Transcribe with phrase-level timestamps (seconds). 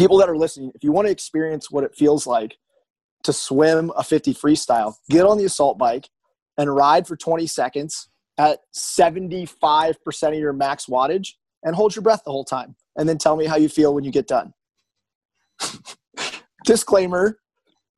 [0.00, 2.56] people that are listening, if you want to experience what it feels like
[3.22, 6.08] to swim a 50 freestyle, get on the assault bike
[6.56, 8.08] and ride for 20 seconds
[8.38, 12.76] at 75% of your max wattage and hold your breath the whole time.
[12.96, 14.54] And then tell me how you feel when you get done.
[16.64, 17.38] Disclaimer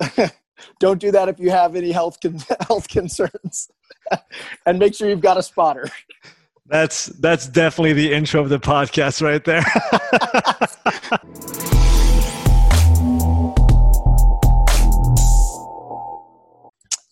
[0.80, 3.70] don't do that if you have any health, con- health concerns.
[4.66, 5.88] and make sure you've got a spotter.
[6.66, 9.62] That's that's definitely the intro of the podcast right there.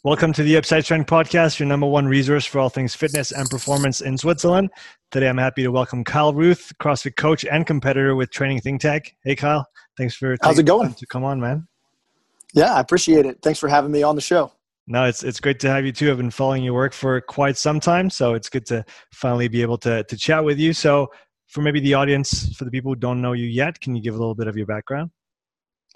[0.03, 3.51] Welcome to the Upside Strength Podcast, your number one resource for all things fitness and
[3.51, 4.71] performance in Switzerland.
[5.11, 9.15] Today, I'm happy to welcome Kyle Ruth, CrossFit coach and competitor with Training Think Tank.
[9.25, 9.67] Hey, Kyle,
[9.99, 11.69] thanks for how's it going to come on, man.
[12.55, 13.41] Yeah, I appreciate it.
[13.43, 14.51] Thanks for having me on the show.
[14.87, 16.11] No, it's it's great to have you too.
[16.11, 19.61] I've been following your work for quite some time, so it's good to finally be
[19.61, 20.73] able to to chat with you.
[20.73, 21.09] So,
[21.49, 24.15] for maybe the audience, for the people who don't know you yet, can you give
[24.15, 25.11] a little bit of your background?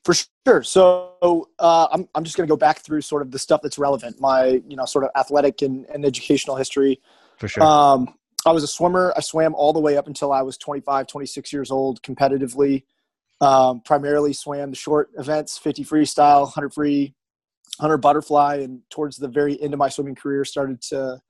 [0.04, 0.14] For
[0.46, 0.62] sure.
[0.62, 3.78] So uh, I'm, I'm just going to go back through sort of the stuff that's
[3.78, 7.00] relevant, my, you know, sort of athletic and, and educational history.
[7.38, 7.62] For sure.
[7.62, 8.14] Um,
[8.46, 9.14] I was a swimmer.
[9.16, 12.84] I swam all the way up until I was 25, 26 years old competitively.
[13.40, 17.14] Um, primarily swam the short events, 50 freestyle, 100 free,
[17.78, 18.56] 100 butterfly.
[18.56, 21.20] And towards the very end of my swimming career, started to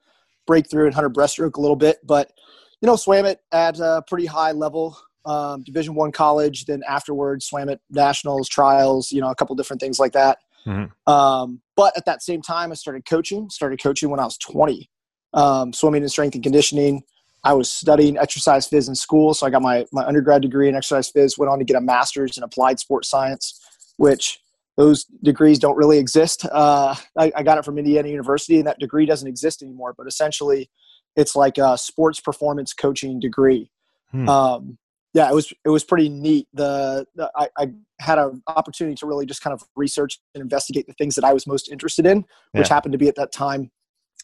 [0.48, 1.98] break through in 100 breaststroke a little bit.
[2.04, 2.32] But,
[2.80, 6.66] you know, swam it at a pretty high level um, Division One college.
[6.66, 10.38] Then afterwards, swam at nationals, trials, you know, a couple different things like that.
[10.66, 11.12] Mm-hmm.
[11.12, 13.50] Um, but at that same time, I started coaching.
[13.50, 14.88] Started coaching when I was 20,
[15.34, 17.02] um, swimming and strength and conditioning.
[17.44, 20.74] I was studying exercise phys in school, so I got my my undergrad degree in
[20.74, 21.38] exercise phys.
[21.38, 23.60] Went on to get a master's in applied sports science,
[23.98, 24.40] which
[24.76, 26.44] those degrees don't really exist.
[26.50, 29.94] Uh, I, I, got it from Indiana University, and that degree doesn't exist anymore.
[29.96, 30.68] But essentially,
[31.14, 33.70] it's like a sports performance coaching degree.
[34.10, 34.28] Hmm.
[34.28, 34.78] Um,
[35.14, 36.48] yeah, it was it was pretty neat.
[36.52, 37.70] The, the I, I,
[38.00, 41.32] had an opportunity to really just kind of research and investigate the things that I
[41.32, 42.74] was most interested in, which yeah.
[42.74, 43.70] happened to be at that time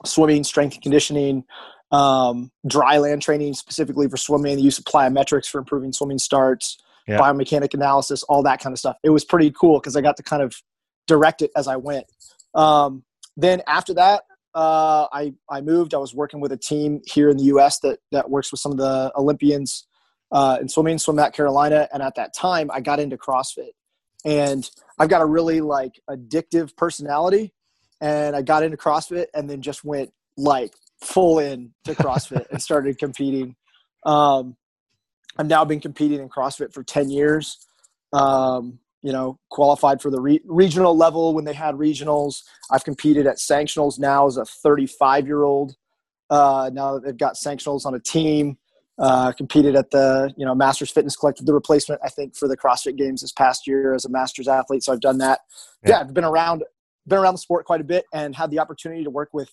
[0.05, 1.45] swimming, strength and conditioning,
[1.93, 6.79] um, dry land training specifically for swimming, the use of plyometrics for improving swimming starts,
[7.07, 7.19] yeah.
[7.19, 8.97] biomechanic analysis, all that kind of stuff.
[9.05, 10.57] It was pretty cool because I got to kind of
[11.07, 12.07] direct it as I went.
[12.55, 13.05] Um,
[13.37, 14.25] then after that,
[14.57, 15.95] uh, I I moved.
[15.95, 17.79] I was working with a team here in the U.S.
[17.81, 19.87] that that works with some of the Olympians
[20.33, 23.71] uh, in swimming, SwimMAC Carolina, and at that time I got into CrossFit,
[24.25, 24.69] and
[24.99, 27.53] I've got a really like addictive personality,
[28.01, 32.63] and I got into CrossFit and then just went like full in to CrossFit and
[32.63, 33.57] started competing.
[34.05, 34.57] Um,
[35.39, 37.59] I've now been competing in CrossFit for ten years.
[38.13, 42.43] Um, you know, qualified for the re- regional level when they had regionals.
[42.71, 45.75] I've competed at sanctionals now as a 35 year old.
[46.29, 48.59] Uh, now that they've got sanctionals on a team.
[49.01, 52.57] Uh, competed at the you know Masters Fitness Collective, the replacement I think for the
[52.57, 54.83] CrossFit Games this past year as a Masters athlete.
[54.85, 55.41] So I've done that.
[55.83, 56.65] Yeah, yeah I've been around
[57.07, 59.51] been around the sport quite a bit and had the opportunity to work with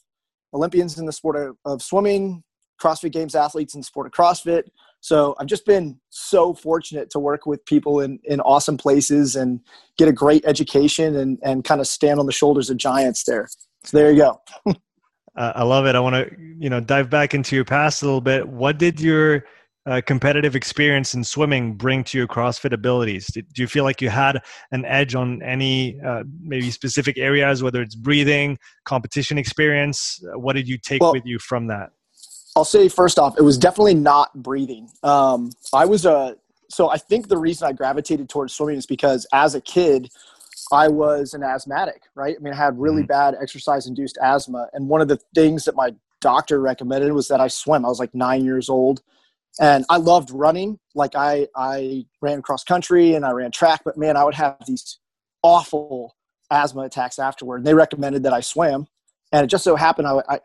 [0.53, 2.43] Olympians in the sport of, of swimming,
[2.81, 4.63] CrossFit Games athletes in the sport of CrossFit.
[5.01, 9.59] So I've just been so fortunate to work with people in, in awesome places and
[9.97, 13.47] get a great education and, and kind of stand on the shoulders of giants there.
[13.83, 14.41] So there you go.
[15.37, 15.95] Uh, I love it.
[15.95, 18.47] I want to, you know, dive back into your past a little bit.
[18.47, 19.45] What did your
[19.85, 23.27] uh, competitive experience in swimming bring to your CrossFit abilities?
[23.27, 27.63] Did, do you feel like you had an edge on any uh, maybe specific areas,
[27.63, 30.19] whether it's breathing, competition experience?
[30.33, 31.91] What did you take well, with you from that?
[32.55, 34.89] I'll say first off, it was definitely not breathing.
[35.03, 36.35] Um, I was a
[36.69, 40.09] so I think the reason I gravitated towards swimming is because as a kid,
[40.71, 42.35] I was an asthmatic, right?
[42.37, 43.07] I mean, I had really mm-hmm.
[43.07, 44.67] bad exercise induced asthma.
[44.73, 47.85] And one of the things that my doctor recommended was that I swim.
[47.85, 49.01] I was like nine years old
[49.59, 50.79] and I loved running.
[50.95, 54.57] Like I, I ran cross country and I ran track, but man, I would have
[54.65, 54.99] these
[55.41, 56.15] awful
[56.51, 57.57] asthma attacks afterward.
[57.57, 58.87] And they recommended that I swim.
[59.31, 60.39] And it just so happened I, I,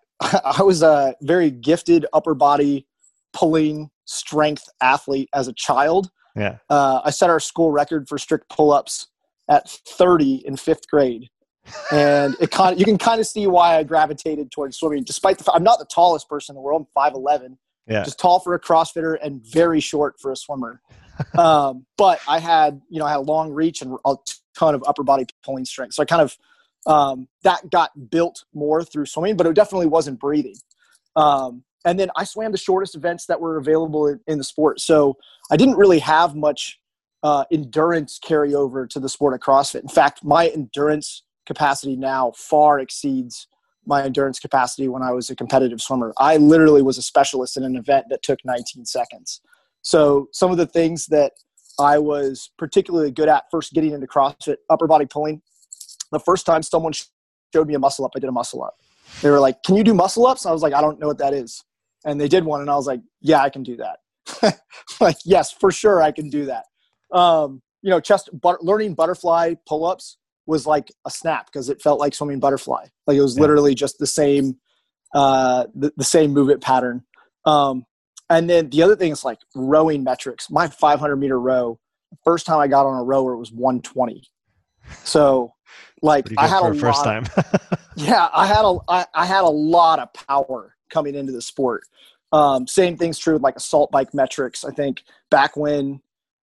[0.58, 2.86] I was a very gifted upper body
[3.32, 6.10] pulling strength athlete as a child.
[6.36, 6.58] Yeah.
[6.68, 9.08] Uh, I set our school record for strict pull ups
[9.52, 11.28] at 30 in fifth grade.
[11.92, 15.38] and it kind of, you can kind of see why I gravitated towards swimming, despite
[15.38, 16.86] the fact I'm not the tallest person in the world.
[16.96, 17.56] I'm 5'11,
[17.86, 18.02] yeah.
[18.02, 20.80] just tall for a CrossFitter and very short for a swimmer.
[21.38, 24.16] um, but I had, you know, I had a long reach and a
[24.58, 25.94] ton of upper body pulling strength.
[25.94, 26.36] So I kind of,
[26.84, 30.56] um, that got built more through swimming, but it definitely wasn't breathing.
[31.14, 34.80] Um, and then I swam the shortest events that were available in, in the sport.
[34.80, 35.16] So
[35.50, 36.80] I didn't really have much
[37.22, 39.82] uh, endurance carry over to the sport of CrossFit.
[39.82, 43.46] In fact, my endurance capacity now far exceeds
[43.86, 46.12] my endurance capacity when I was a competitive swimmer.
[46.18, 49.40] I literally was a specialist in an event that took 19 seconds.
[49.82, 51.32] So some of the things that
[51.78, 55.42] I was particularly good at first getting into CrossFit, upper body pulling.
[56.12, 58.74] The first time someone showed me a muscle up, I did a muscle up.
[59.20, 61.18] They were like, "Can you do muscle ups?" I was like, "I don't know what
[61.18, 61.64] that is,"
[62.04, 64.60] and they did one, and I was like, "Yeah, I can do that."
[65.00, 66.64] like, yes, for sure, I can do that.
[67.12, 70.16] Um, you know, chest but, learning butterfly pull ups
[70.46, 72.86] was like a snap because it felt like swimming butterfly.
[73.06, 73.42] Like it was yeah.
[73.42, 74.56] literally just the same,
[75.14, 77.04] uh, the, the same movement pattern.
[77.44, 77.84] Um,
[78.30, 80.50] and then the other thing is like rowing metrics.
[80.50, 81.78] My 500 meter row,
[82.24, 84.24] first time I got on a rower was 120.
[85.04, 85.52] So,
[86.00, 87.26] like I had a first lot, time.
[87.96, 91.84] yeah, I had a I, I had a lot of power coming into the sport.
[92.32, 94.64] Um, same thing's true with like assault bike metrics.
[94.64, 96.00] I think back when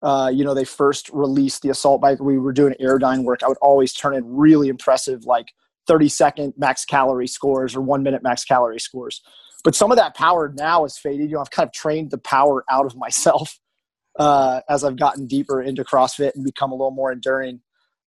[0.03, 3.43] uh, you know they first released the assault bike, we were doing Airdyne work.
[3.43, 5.53] I would always turn in really impressive like
[5.87, 9.23] 30 second max calorie scores or one minute max calorie scores.
[9.65, 11.31] But some of that power now is faded.
[11.31, 13.59] You know, I've kind of trained the power out of myself
[14.19, 17.61] uh, as I've gotten deeper into CrossFit and become a little more enduring.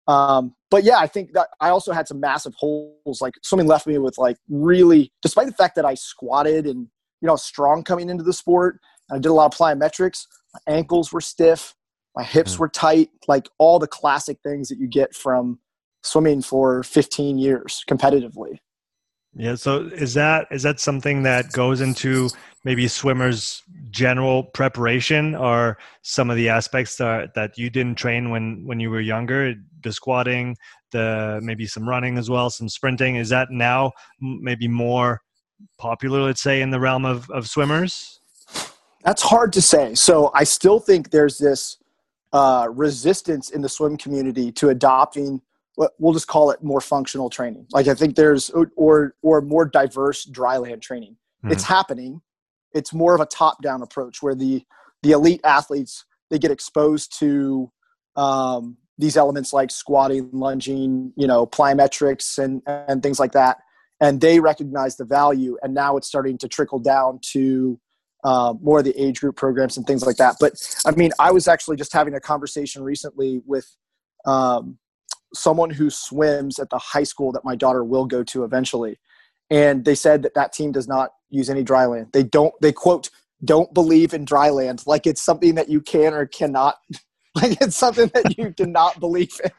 [0.06, 3.20] Um, but yeah, I think that I also had some massive holes.
[3.20, 6.88] Like swimming left me with like really, despite the fact that I squatted and
[7.20, 8.78] you know strong coming into the sport,
[9.10, 10.26] I did a lot of plyometrics.
[10.54, 11.74] My ankles were stiff,
[12.18, 12.58] my hips mm.
[12.58, 15.60] were tight, like all the classic things that you get from
[16.02, 18.58] swimming for 15 years competitively.
[19.34, 19.54] Yeah.
[19.54, 22.28] So is that is that something that goes into
[22.64, 28.66] maybe swimmers' general preparation, or some of the aspects that that you didn't train when
[28.66, 29.54] when you were younger?
[29.84, 30.56] The squatting,
[30.90, 33.14] the maybe some running as well, some sprinting.
[33.14, 35.20] Is that now maybe more
[35.78, 36.22] popular?
[36.22, 38.20] Let's say in the realm of of swimmers.
[39.04, 39.94] That's hard to say.
[39.94, 41.78] So I still think there's this
[42.32, 45.40] uh, resistance in the swim community to adopting
[45.76, 47.66] what we'll just call it more functional training.
[47.70, 51.12] Like I think there's or or more diverse dryland training.
[51.44, 51.52] Mm-hmm.
[51.52, 52.20] It's happening.
[52.72, 54.64] It's more of a top-down approach where the
[55.02, 57.70] the elite athletes they get exposed to
[58.16, 63.58] um, these elements like squatting, lunging, you know, plyometrics and and things like that,
[64.00, 65.56] and they recognize the value.
[65.62, 67.80] And now it's starting to trickle down to
[68.24, 70.36] uh, more of the age group programs and things like that.
[70.40, 70.54] But
[70.86, 73.66] I mean, I was actually just having a conversation recently with
[74.26, 74.78] um,
[75.34, 78.98] someone who swims at the high school that my daughter will go to eventually.
[79.50, 82.08] And they said that that team does not use any dry land.
[82.12, 83.10] They don't they quote
[83.44, 84.82] don't believe in dry land.
[84.86, 86.76] Like it's something that you can or cannot
[87.34, 89.50] like it's something that you cannot believe in.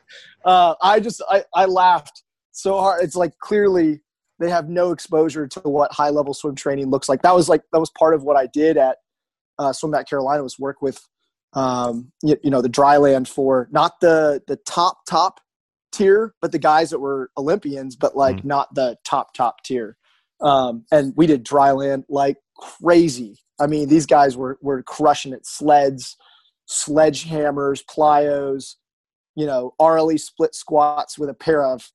[0.46, 3.04] Uh, i just I, I laughed so hard.
[3.04, 4.02] It's like clearly
[4.40, 7.62] they have no exposure to what high level swim training looks like that was like
[7.72, 8.98] that was part of what i did at
[9.58, 11.06] uh, SwimMAC carolina was work with
[11.54, 15.40] um, you, you know the dry land for not the the top top
[15.92, 18.46] tier, but the guys that were Olympians, but like mm.
[18.46, 19.98] not the top top tier.
[20.42, 23.38] Um, and we did dry land like crazy.
[23.60, 25.46] I mean, these guys were were crushing it.
[25.46, 26.16] Sleds,
[26.70, 28.76] sledgehammers, plyos,
[29.36, 31.90] you know, RLE split squats with a pair of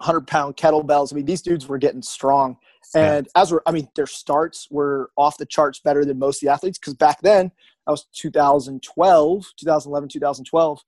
[0.00, 1.12] hundred pound kettlebells.
[1.12, 2.56] I mean, these dudes were getting strong.
[2.94, 3.42] And yeah.
[3.42, 6.52] as we're, I mean, their starts were off the charts better than most of the
[6.52, 7.50] athletes because back then,
[7.86, 10.82] that was 2012, 2011, 2012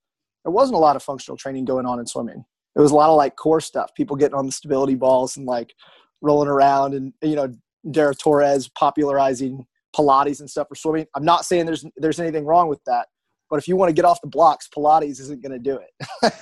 [0.44, 2.44] there wasn't a lot of functional training going on in swimming.
[2.76, 5.44] It was a lot of like core stuff, people getting on the stability balls and
[5.44, 5.74] like
[6.22, 7.52] rolling around and, you know,
[7.90, 11.06] Dara Torres popularizing Pilates and stuff for swimming.
[11.14, 13.08] I'm not saying there's, there's anything wrong with that,
[13.50, 16.34] but if you want to get off the blocks, Pilates isn't going to do it.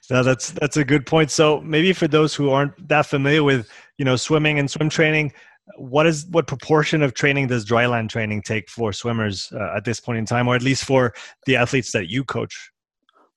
[0.10, 1.30] no, that's, that's a good point.
[1.30, 3.68] So maybe for those who aren't that familiar with,
[3.98, 5.32] you know, swimming and swim training,
[5.76, 10.00] what is what proportion of training does dryland training take for swimmers uh, at this
[10.00, 11.12] point in time or at least for
[11.46, 12.70] the athletes that you coach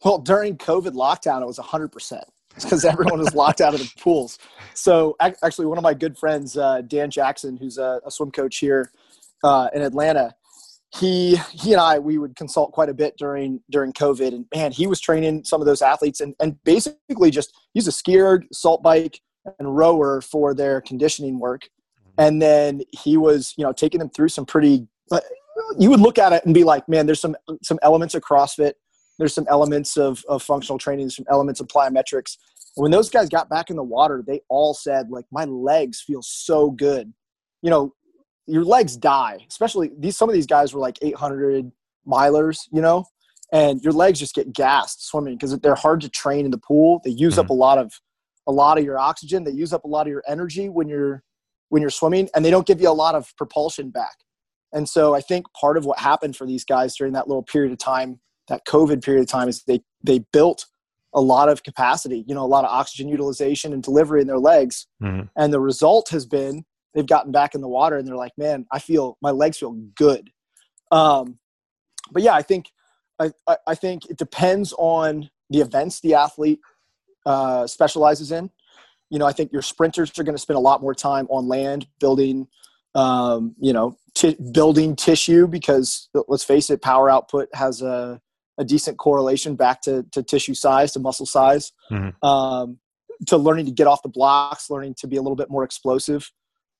[0.03, 2.21] well during covid lockdown it was 100%
[2.55, 4.37] because everyone was locked out of the pools
[4.73, 8.57] so actually one of my good friends uh, dan jackson who's a, a swim coach
[8.57, 8.91] here
[9.43, 10.33] uh, in atlanta
[10.91, 14.33] he he and i we would consult quite a bit during during covid.
[14.33, 17.91] And man he was training some of those athletes and and basically just he's a
[17.91, 19.21] SkiErg assault bike
[19.59, 21.63] and rower for their conditioning work.
[21.63, 22.21] Mm-hmm.
[22.21, 24.87] And then he was you know taking them through some pretty
[25.77, 28.73] you would look at it and be like man there's some some elements of crossfit.
[29.19, 31.05] There's some elements of, of functional training.
[31.05, 32.37] There's some elements of plyometrics.
[32.77, 36.01] And when those guys got back in the water they all said like my legs
[36.01, 37.13] feel so good.
[37.61, 37.93] You know
[38.49, 41.71] your legs die especially these some of these guys were like 800
[42.07, 43.05] milers you know
[43.51, 47.01] and your legs just get gassed swimming because they're hard to train in the pool
[47.03, 47.41] they use mm-hmm.
[47.41, 47.93] up a lot of
[48.47, 51.23] a lot of your oxygen they use up a lot of your energy when you're
[51.69, 54.17] when you're swimming and they don't give you a lot of propulsion back.
[54.73, 57.71] And so I think part of what happened for these guys during that little period
[57.71, 60.65] of time, that COVID period of time, is they they built
[61.15, 64.37] a lot of capacity, you know, a lot of oxygen utilization and delivery in their
[64.37, 64.85] legs.
[65.01, 65.25] Mm-hmm.
[65.35, 68.65] And the result has been they've gotten back in the water and they're like, man,
[68.71, 70.31] I feel my legs feel good.
[70.91, 71.37] Um,
[72.11, 72.71] but yeah, I think
[73.19, 73.31] I,
[73.67, 76.59] I think it depends on the events the athlete
[77.25, 78.49] uh, specializes in.
[79.09, 81.47] You know, I think your sprinters are going to spend a lot more time on
[81.47, 82.47] land building,
[82.95, 88.21] um, you know, t- building tissue because let's face it, power output has a,
[88.57, 92.25] a decent correlation back to, to tissue size, to muscle size, mm-hmm.
[92.25, 92.77] um,
[93.27, 96.31] to learning to get off the blocks, learning to be a little bit more explosive.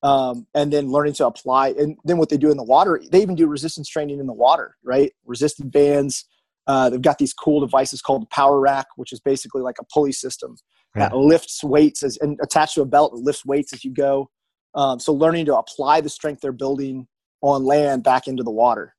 [0.01, 1.69] Um, and then learning to apply.
[1.71, 4.33] And then what they do in the water, they even do resistance training in the
[4.33, 5.11] water, right?
[5.25, 6.23] Resistant bands,
[6.67, 9.83] uh, they've got these cool devices called the Power Rack, which is basically like a
[9.91, 10.55] pulley system
[10.95, 11.09] yeah.
[11.09, 14.29] that lifts weights as, and attached to a belt that lifts weights as you go.
[14.75, 17.07] Um, so learning to apply the strength they're building
[17.41, 18.95] on land back into the water.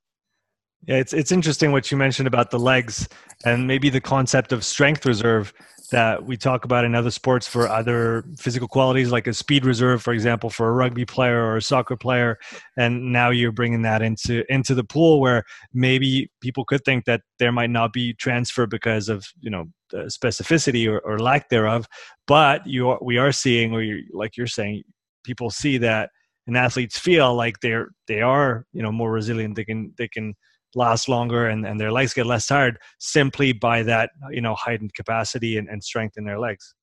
[0.87, 3.09] Yeah, it's it's interesting what you mentioned about the legs
[3.45, 5.53] and maybe the concept of strength reserve
[5.91, 10.01] that we talk about in other sports for other physical qualities, like a speed reserve,
[10.03, 12.39] for example, for a rugby player or a soccer player.
[12.77, 15.45] And now you're bringing that into into the pool where
[15.75, 20.89] maybe people could think that there might not be transfer because of you know specificity
[20.91, 21.87] or, or lack thereof.
[22.27, 24.85] But you are, we are seeing, or you're, like you're saying,
[25.25, 26.11] people see that
[26.47, 29.57] and athletes feel like they're they are you know more resilient.
[29.57, 30.35] They can they can
[30.75, 34.95] last longer and, and their legs get less tired simply by that you know heightened
[34.95, 36.75] capacity and, and strength in their legs.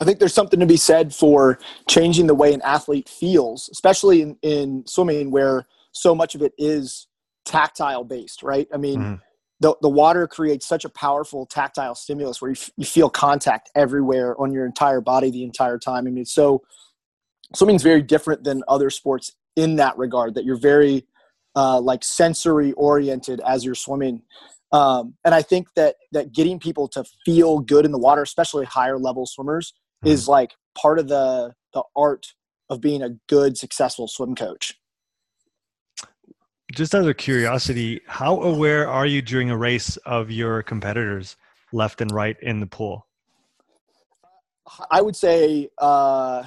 [0.00, 1.58] I think there's something to be said for
[1.88, 6.52] changing the way an athlete feels especially in, in swimming where so much of it
[6.58, 7.06] is
[7.44, 8.68] tactile based right?
[8.72, 9.14] I mean mm-hmm.
[9.60, 13.70] the, the water creates such a powerful tactile stimulus where you, f- you feel contact
[13.74, 16.06] everywhere on your entire body the entire time.
[16.06, 16.62] I mean so
[17.54, 21.06] swimming's very different than other sports in that regard that you're very
[21.54, 24.22] uh, like sensory oriented as you're swimming.
[24.72, 28.64] Um, and I think that that getting people to feel good in the water, especially
[28.64, 30.12] higher level swimmers, mm-hmm.
[30.12, 32.26] is like part of the the art
[32.70, 34.74] of being a good, successful swim coach.
[36.72, 41.36] Just out of curiosity, how aware are you during a race of your competitors
[41.70, 43.06] left and right in the pool?
[44.90, 46.44] I would say uh,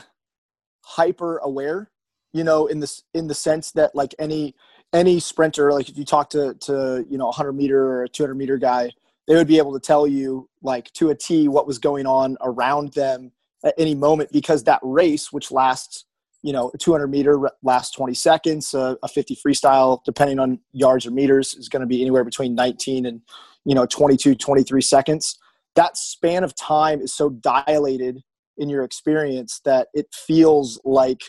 [0.82, 1.92] hyper aware.
[2.34, 4.56] You know, in this in the sense that like any
[4.96, 8.10] any sprinter, like if you talk to to you know a hundred meter or a
[8.10, 8.92] two hundred meter guy,
[9.28, 12.38] they would be able to tell you like to a T what was going on
[12.42, 13.32] around them
[13.64, 16.06] at any moment because that race, which lasts
[16.42, 21.06] you know a 200 meter lasts 20 seconds, a, a 50 freestyle depending on yards
[21.06, 23.22] or meters is going to be anywhere between 19 and
[23.66, 25.38] you know 22 23 seconds.
[25.75, 28.24] That span of time is so dilated
[28.58, 31.22] in your experience that it feels like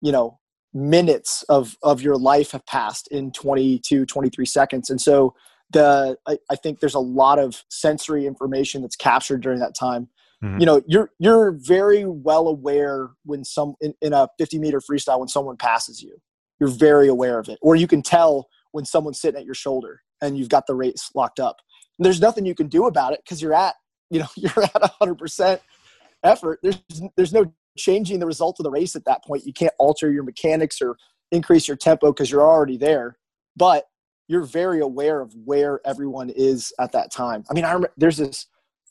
[0.00, 0.40] you know
[0.74, 4.90] minutes of of your life have passed in 22 23 seconds.
[4.90, 5.34] And so
[5.70, 10.08] the I, I, think there's a lot of sensory information that's captured during that time.
[10.42, 10.60] Mm-hmm.
[10.60, 15.20] you know you're you're very well aware when some in, in a 50 meter freestyle
[15.20, 16.16] when someone passes you.
[16.58, 17.58] You're very aware of it.
[17.62, 21.10] Or you can tell when someone's sitting at your shoulder and you've got the race
[21.14, 21.56] locked up.
[21.98, 23.74] And there's nothing you can do about it because you're at
[24.10, 25.60] you know you're at 100%
[26.24, 26.58] effort.
[26.62, 26.80] There's
[27.16, 29.46] there's no changing the result of the race at that point.
[29.46, 30.96] You can't alter your mechanics or
[31.32, 33.18] increase your tempo because you're already there.
[33.56, 33.86] But
[34.28, 37.44] you're very aware of where everyone is at that time.
[37.50, 38.46] I mean, I remember there's this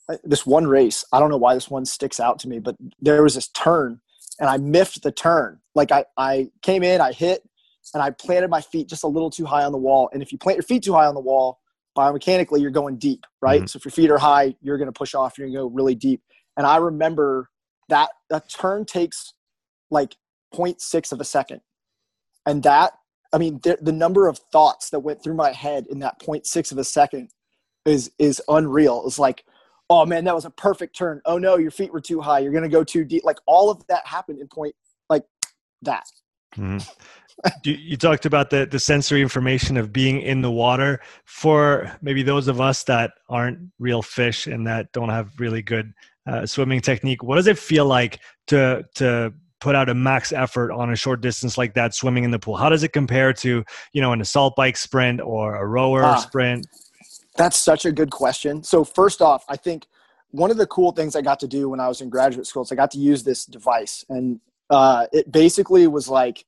[0.08, 1.04] uh, this one race.
[1.12, 4.00] I don't know why this one sticks out to me, but there was this turn
[4.38, 5.60] and I miffed the turn.
[5.74, 7.42] Like I, I came in, I hit,
[7.92, 10.10] and I planted my feet just a little too high on the wall.
[10.12, 11.60] And if you plant your feet too high on the wall,
[11.96, 13.60] biomechanically you're going deep, right?
[13.60, 13.66] Mm-hmm.
[13.66, 15.38] So if your feet are high, you're going to push off.
[15.38, 16.22] You're going to go really deep.
[16.56, 17.50] And I remember
[17.88, 19.34] that a turn takes
[19.90, 20.16] like
[20.54, 21.60] 0.6 of a second.
[22.46, 22.92] And that
[23.32, 26.70] i mean the, the number of thoughts that went through my head in that 0.6
[26.72, 27.30] of a second
[27.84, 29.02] is is unreal.
[29.06, 29.44] It's like
[29.90, 31.20] oh man that was a perfect turn.
[31.24, 32.40] Oh no your feet were too high.
[32.40, 33.24] You're to go too deep.
[33.24, 34.74] Like all of that happened in point
[35.08, 35.24] like
[35.82, 36.04] that.
[36.56, 36.78] Mm-hmm.
[37.64, 41.00] you, you, talked about the, the sensory information of being in the water.
[41.24, 45.92] For maybe those of us that aren't real fish and that don't have really good
[46.26, 47.22] uh, swimming technique.
[47.22, 51.20] What does it feel like to to put out a max effort on a short
[51.20, 52.56] distance like that, swimming in the pool?
[52.56, 56.16] How does it compare to you know an assault bike sprint or a rower ah,
[56.16, 56.66] sprint?
[57.36, 58.62] That's such a good question.
[58.62, 59.86] So first off, I think
[60.30, 62.62] one of the cool things I got to do when I was in graduate school
[62.62, 64.40] is I got to use this device, and
[64.70, 66.44] uh, it basically was like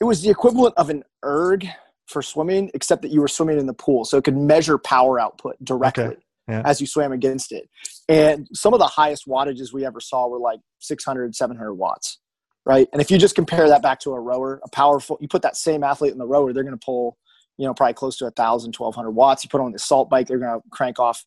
[0.00, 1.66] it was the equivalent of an erg
[2.06, 5.18] for swimming, except that you were swimming in the pool, so it could measure power
[5.18, 6.04] output directly.
[6.04, 6.16] Okay
[6.48, 6.62] yeah.
[6.64, 7.68] as you swam against it.
[8.08, 12.18] And some of the highest wattages we ever saw were like 600, 700 watts,
[12.66, 12.88] right?
[12.92, 15.56] And if you just compare that back to a rower, a powerful, you put that
[15.56, 17.16] same athlete in the rower, they're going to pull,
[17.56, 19.44] you know, probably close to 1,000, 1,200 watts.
[19.44, 21.24] You put on the assault bike, they're going to crank off,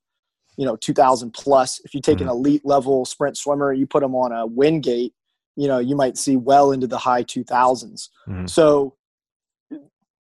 [0.58, 1.80] you know, 2,000 plus.
[1.84, 2.30] If you take mm-hmm.
[2.30, 5.14] an elite level sprint swimmer, you put them on a Wingate,
[5.56, 8.10] you know, you might see well into the high 2000s.
[8.28, 8.46] Mm-hmm.
[8.46, 8.96] So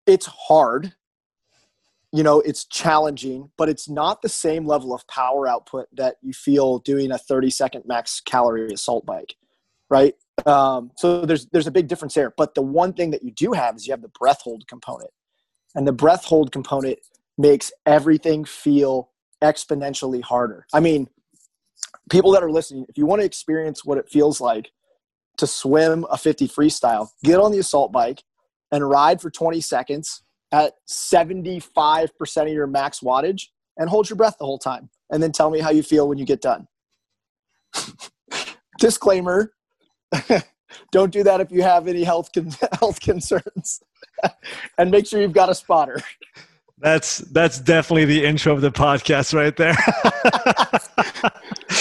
[0.06, 0.94] it's hard
[2.12, 6.32] you know it's challenging but it's not the same level of power output that you
[6.32, 9.34] feel doing a 30 second max calorie assault bike
[9.90, 10.14] right?
[10.44, 12.32] Um, so there's there's a big difference there.
[12.36, 15.10] But the one thing that you do have is you have the breath hold component.
[15.74, 16.98] And the breath hold component
[17.38, 19.10] makes everything feel
[19.42, 20.66] exponentially harder.
[20.72, 21.08] I mean
[22.10, 24.70] people that are listening if you want to experience what it feels like
[25.36, 28.22] to swim a 50 freestyle get on the assault bike
[28.72, 30.22] and ride for 20 seconds
[30.52, 34.88] at 75% of your max wattage and hold your breath the whole time.
[35.10, 36.66] And then tell me how you feel when you get done.
[38.78, 39.52] Disclaimer
[40.92, 43.80] don't do that if you have any health, con- health concerns.
[44.78, 46.00] and make sure you've got a spotter.
[46.78, 49.76] That's that's definitely the intro of the podcast right there.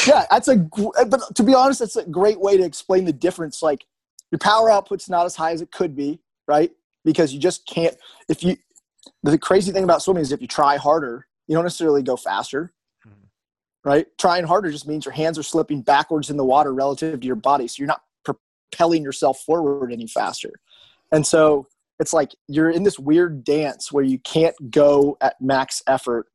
[0.08, 0.56] yeah, that's a
[1.08, 3.62] but to be honest, that's a great way to explain the difference.
[3.62, 3.86] Like
[4.32, 6.72] your power output's not as high as it could be, right?
[7.06, 7.96] Because you just can't.
[8.28, 8.58] If you
[9.24, 12.74] the crazy thing about swimming is if you try harder, you don't necessarily go faster.
[13.08, 13.90] Mm-hmm.
[13.90, 14.08] Right?
[14.18, 17.36] Trying harder just means your hands are slipping backwards in the water relative to your
[17.36, 17.68] body.
[17.68, 20.52] So you're not propelling yourself forward any faster.
[21.12, 21.68] And so
[22.00, 26.28] it's like you're in this weird dance where you can't go at max effort,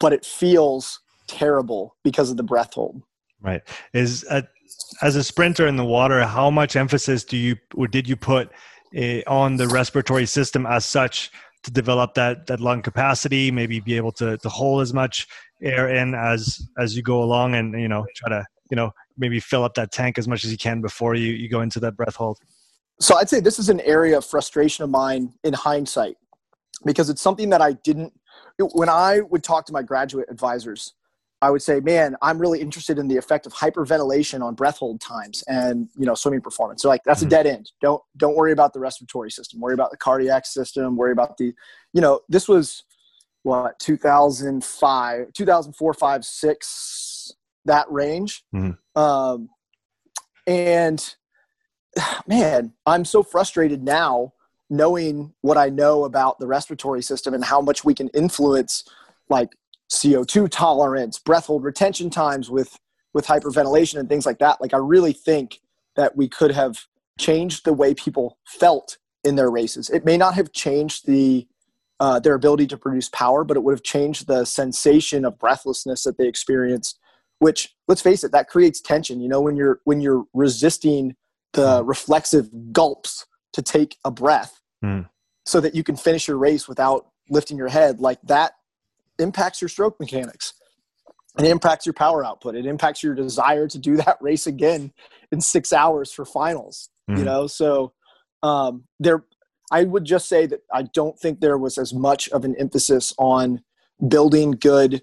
[0.00, 3.02] but it feels terrible because of the breath hold.
[3.42, 3.62] Right.
[3.92, 4.44] Is a,
[5.02, 8.50] as a sprinter in the water, how much emphasis do you or did you put
[8.96, 11.30] uh, on the respiratory system as such
[11.62, 15.26] to develop that that lung capacity, maybe be able to to hold as much
[15.62, 19.40] air in as as you go along, and you know try to you know maybe
[19.40, 21.96] fill up that tank as much as you can before you you go into that
[21.96, 22.38] breath hold.
[23.00, 26.16] So I'd say this is an area of frustration of mine in hindsight
[26.84, 28.12] because it's something that I didn't
[28.58, 30.94] when I would talk to my graduate advisors
[31.42, 35.00] I would say, man, I'm really interested in the effect of hyperventilation on breath hold
[35.00, 36.82] times and you know swimming performance.
[36.82, 37.26] So like that's mm-hmm.
[37.26, 37.70] a dead end.
[37.80, 39.60] Don't don't worry about the respiratory system.
[39.60, 40.96] Worry about the cardiac system.
[40.96, 41.52] Worry about the,
[41.92, 42.84] you know, this was
[43.42, 47.32] what 2005, 2004, five, six,
[47.66, 48.42] that range.
[48.54, 49.00] Mm-hmm.
[49.00, 49.50] Um,
[50.46, 51.14] and
[52.26, 54.32] man, I'm so frustrated now
[54.68, 58.84] knowing what I know about the respiratory system and how much we can influence
[59.28, 59.50] like
[59.90, 62.78] CO2 tolerance, breath hold retention times with
[63.14, 64.60] with hyperventilation and things like that.
[64.60, 65.60] Like I really think
[65.96, 66.86] that we could have
[67.18, 69.88] changed the way people felt in their races.
[69.88, 71.46] It may not have changed the
[71.98, 76.04] uh, their ability to produce power, but it would have changed the sensation of breathlessness
[76.04, 76.98] that they experienced.
[77.38, 79.20] Which, let's face it, that creates tension.
[79.20, 81.16] You know, when you're when you're resisting
[81.52, 81.88] the mm.
[81.88, 85.08] reflexive gulps to take a breath, mm.
[85.46, 88.52] so that you can finish your race without lifting your head, like that
[89.18, 90.54] impacts your stroke mechanics.
[91.38, 92.54] It impacts your power output.
[92.54, 94.92] It impacts your desire to do that race again
[95.32, 96.90] in six hours for finals.
[97.10, 97.18] Mm-hmm.
[97.20, 97.92] You know, so
[98.42, 99.24] um, there.
[99.72, 103.12] I would just say that I don't think there was as much of an emphasis
[103.18, 103.62] on
[104.06, 105.02] building good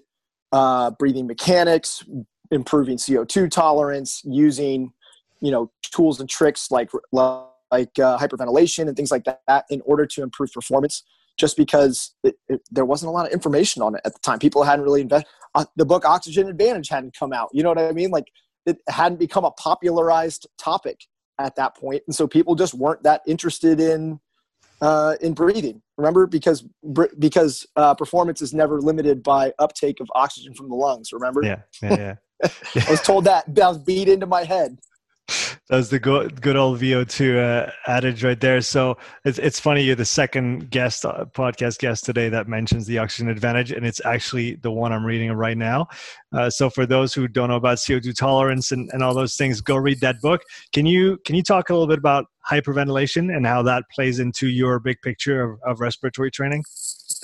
[0.52, 2.02] uh, breathing mechanics,
[2.50, 4.92] improving CO2 tolerance, using
[5.40, 10.06] you know tools and tricks like like uh, hyperventilation and things like that in order
[10.06, 11.02] to improve performance
[11.36, 14.38] just because it, it, there wasn't a lot of information on it at the time.
[14.38, 15.28] People hadn't really invested.
[15.54, 17.48] Uh, the book Oxygen Advantage hadn't come out.
[17.52, 18.10] You know what I mean?
[18.10, 18.28] Like
[18.66, 21.00] it hadn't become a popularized topic
[21.38, 24.20] at that point, and so people just weren't that interested in
[24.80, 25.82] uh, in breathing.
[25.96, 26.64] Remember, because
[27.18, 31.12] because uh, performance is never limited by uptake of oxygen from the lungs.
[31.12, 31.40] Remember?
[31.42, 32.48] Yeah, yeah, yeah.
[32.86, 33.52] I was told that.
[33.54, 34.78] That was beat into my head.
[35.70, 38.60] That's the good, good old VO2 uh, adage right there.
[38.60, 42.98] So it's, it's funny, you're the second guest, uh, podcast guest today that mentions the
[42.98, 45.86] oxygen advantage, and it's actually the one I'm reading right now.
[46.34, 49.62] Uh, so for those who don't know about CO2 tolerance and, and all those things,
[49.62, 50.42] go read that book.
[50.74, 54.48] Can you can you talk a little bit about hyperventilation and how that plays into
[54.48, 56.62] your big picture of, of respiratory training?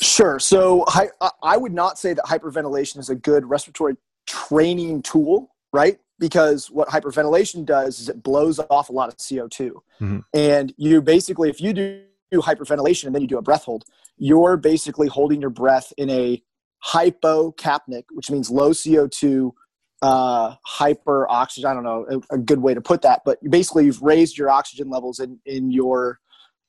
[0.01, 0.39] Sure.
[0.39, 1.11] So I,
[1.43, 5.99] I would not say that hyperventilation is a good respiratory training tool, right?
[6.21, 9.71] Because what hyperventilation does is it blows off a lot of CO2.
[10.01, 10.19] Mm-hmm.
[10.35, 13.85] And you basically, if you do hyperventilation and then you do a breath hold,
[14.19, 16.41] you're basically holding your breath in a
[16.87, 19.51] hypocapnic, which means low CO2,
[20.03, 21.71] uh, hyper oxygen.
[21.71, 24.49] I don't know a, a, good way to put that, but basically you've raised your
[24.49, 26.21] oxygen levels in, in your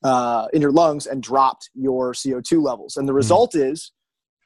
[0.03, 2.97] uh, in your lungs and dropped your CO2 levels.
[2.97, 3.17] And the mm-hmm.
[3.17, 3.71] result mm-hmm.
[3.71, 3.91] is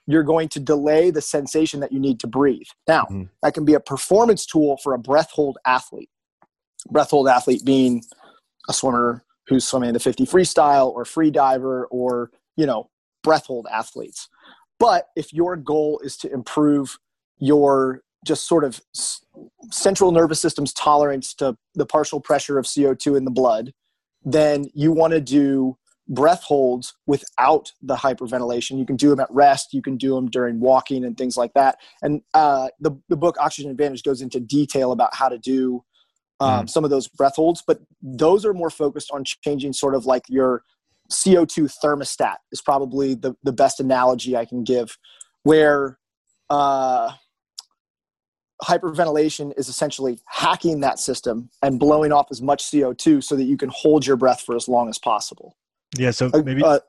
[0.07, 2.67] you're going to delay the sensation that you need to breathe.
[2.87, 3.23] Now, mm-hmm.
[3.41, 6.09] that can be a performance tool for a breath hold athlete.
[6.89, 8.03] Breath hold athlete being
[8.69, 12.89] a swimmer who's swimming the 50 freestyle or free diver or, you know,
[13.23, 14.29] breath hold athletes.
[14.79, 16.97] But if your goal is to improve
[17.37, 18.81] your just sort of
[19.71, 23.71] central nervous system's tolerance to the partial pressure of CO2 in the blood,
[24.23, 28.77] then you want to do breath holds without the hyperventilation.
[28.77, 29.73] You can do them at rest.
[29.73, 31.77] You can do them during walking and things like that.
[32.01, 35.83] And uh, the the book Oxygen Advantage goes into detail about how to do
[36.39, 36.69] um, mm.
[36.69, 40.23] some of those breath holds, but those are more focused on changing sort of like
[40.27, 40.63] your
[41.11, 44.97] CO2 thermostat is probably the, the best analogy I can give,
[45.43, 45.97] where
[46.49, 47.11] uh,
[48.63, 53.57] hyperventilation is essentially hacking that system and blowing off as much CO2 so that you
[53.57, 55.55] can hold your breath for as long as possible.
[55.97, 56.79] Yeah, so uh, maybe uh,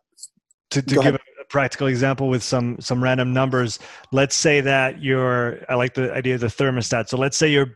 [0.70, 1.14] to, to give ahead.
[1.14, 3.78] a practical example with some some random numbers,
[4.12, 7.08] let's say that your I like the idea of the thermostat.
[7.08, 7.68] So let's say your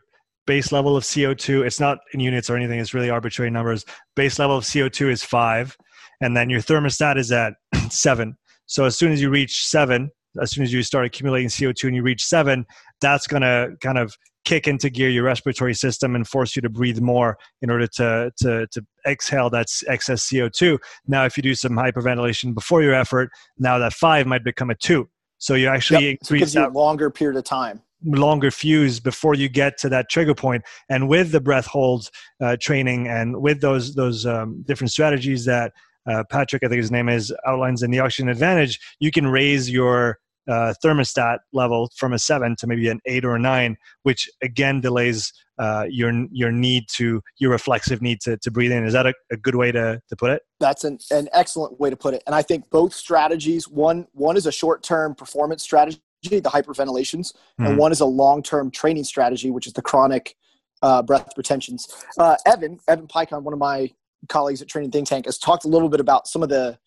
[0.47, 3.85] base level of CO2, it's not in units or anything, it's really arbitrary numbers.
[4.15, 5.75] Base level of CO2 is five,
[6.21, 7.53] and then your thermostat is at
[7.89, 8.37] seven.
[8.65, 10.09] So as soon as you reach seven,
[10.41, 12.65] as soon as you start accumulating CO2 and you reach seven,
[13.01, 14.15] that's going to kind of
[14.45, 18.31] kick into gear your respiratory system and force you to breathe more in order to,
[18.37, 20.77] to, to exhale that excess CO2.
[21.07, 24.75] Now, if you do some hyperventilation before your effort, now that five might become a
[24.75, 25.09] two.
[25.37, 26.17] So you actually yep.
[26.21, 30.33] increase so that longer period of time longer fuse before you get to that trigger
[30.33, 32.09] point and with the breath holds
[32.41, 35.71] uh, training and with those those um, different strategies that
[36.07, 39.69] uh, Patrick, I think his name is, outlines in the Oxygen Advantage, you can raise
[39.69, 40.19] your
[40.51, 44.81] uh, thermostat level from a seven to maybe an eight or a nine, which again
[44.81, 48.85] delays uh, your your need to your reflexive need to, to breathe in.
[48.85, 50.41] Is that a, a good way to, to put it?
[50.59, 52.23] That's an, an excellent way to put it.
[52.25, 57.33] And I think both strategies one one is a short term performance strategy, the hyperventilations,
[57.33, 57.65] mm-hmm.
[57.65, 60.35] and one is a long term training strategy, which is the chronic
[60.81, 61.87] uh, breath retentions.
[62.17, 63.91] Uh, Evan Evan Peikon, one of my
[64.29, 66.77] colleagues at Training Think Tank has talked a little bit about some of the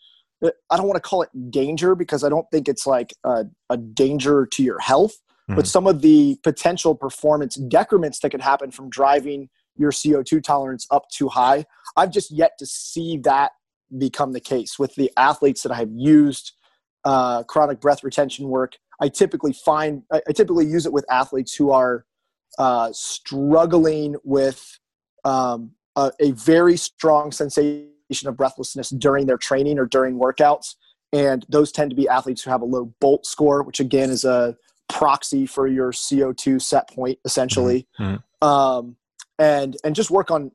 [0.70, 3.76] I don't want to call it danger because I don't think it's like a, a
[3.76, 5.12] danger to your health,
[5.48, 5.57] mm-hmm.
[5.57, 10.87] but some of the potential performance decrements that could happen from driving your CO2 tolerance
[10.90, 11.64] up too high.
[11.96, 13.52] I've just yet to see that
[13.98, 16.52] become the case with the athletes that I have used
[17.04, 18.76] uh, chronic breath retention work.
[19.00, 22.04] I typically find I, I typically use it with athletes who are
[22.59, 24.78] uh, struggling with
[25.24, 27.90] um, a, a very strong sensation
[28.25, 30.75] of breathlessness during their training or during workouts.
[31.12, 34.25] And those tend to be athletes who have a low BOLT score, which again is
[34.25, 34.57] a
[34.88, 37.87] proxy for your CO2 set point, essentially.
[37.99, 38.14] Mm-hmm.
[38.14, 38.49] mm-hmm.
[38.49, 38.97] Um,
[39.38, 40.53] and and just work on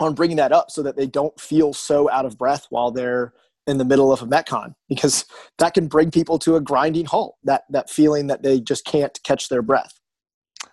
[0.00, 3.32] on bringing that up so that they don't feel so out of breath while they're
[3.66, 5.24] in the middle of a metcon because
[5.58, 9.18] that can bring people to a grinding halt that that feeling that they just can't
[9.24, 9.98] catch their breath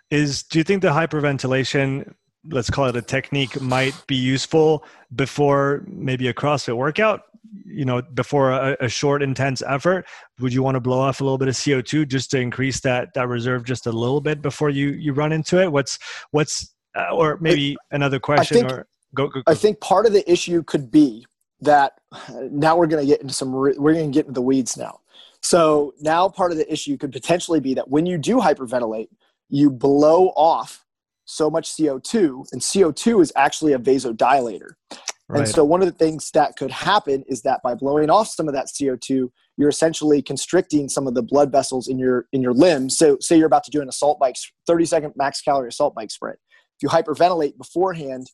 [0.10, 2.13] is do you think the hyperventilation
[2.49, 4.84] let's call it a technique might be useful
[5.15, 7.21] before maybe a CrossFit workout,
[7.65, 10.06] you know, before a, a, short intense effort,
[10.39, 13.13] would you want to blow off a little bit of CO2 just to increase that
[13.13, 15.71] that reserve just a little bit before you you run into it?
[15.71, 15.99] What's
[16.32, 20.06] what's uh, or maybe another question I think, or go, go, go, I think part
[20.06, 21.25] of the issue could be
[21.62, 21.93] that
[22.51, 24.99] now we're going to get into some we're going to get into the weeds now.
[25.41, 29.10] So now part of the issue could potentially be that when you do hyperventilate,
[29.49, 30.86] you blow off
[31.25, 34.71] so much CO2, and CO2 is actually a vasodilator.
[35.29, 35.39] Right.
[35.39, 38.47] And so, one of the things that could happen is that by blowing off some
[38.47, 42.53] of that CO2, you're essentially constricting some of the blood vessels in your in your
[42.53, 42.97] limbs.
[42.97, 44.36] So, say you're about to do an assault bike,
[44.67, 46.38] 30 second max calorie assault bike sprint.
[46.77, 48.27] If you hyperventilate beforehand,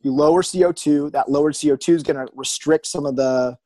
[0.00, 1.12] you lower CO2.
[1.12, 3.56] That lowered CO2 is going to restrict some of the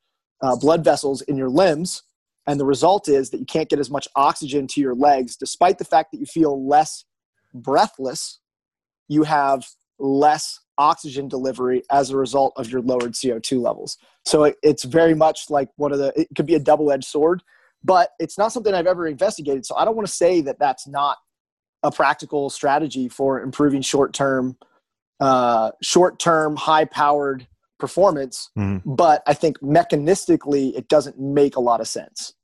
[0.42, 2.02] uh, blood vessels in your limbs,
[2.46, 5.78] and the result is that you can't get as much oxygen to your legs, despite
[5.78, 7.06] the fact that you feel less
[7.54, 8.40] breathless
[9.08, 9.66] you have
[9.98, 13.98] less oxygen delivery as a result of your lowered CO2 levels.
[14.24, 17.04] So it, it's very much like one of the, it could be a double edged
[17.04, 17.42] sword,
[17.82, 19.66] but it's not something I've ever investigated.
[19.66, 21.18] So I don't want to say that that's not
[21.82, 24.56] a practical strategy for improving short term,
[25.20, 27.46] uh, short term, high powered
[27.78, 28.50] performance.
[28.56, 28.94] Mm-hmm.
[28.94, 32.34] But I think mechanistically, it doesn't make a lot of sense.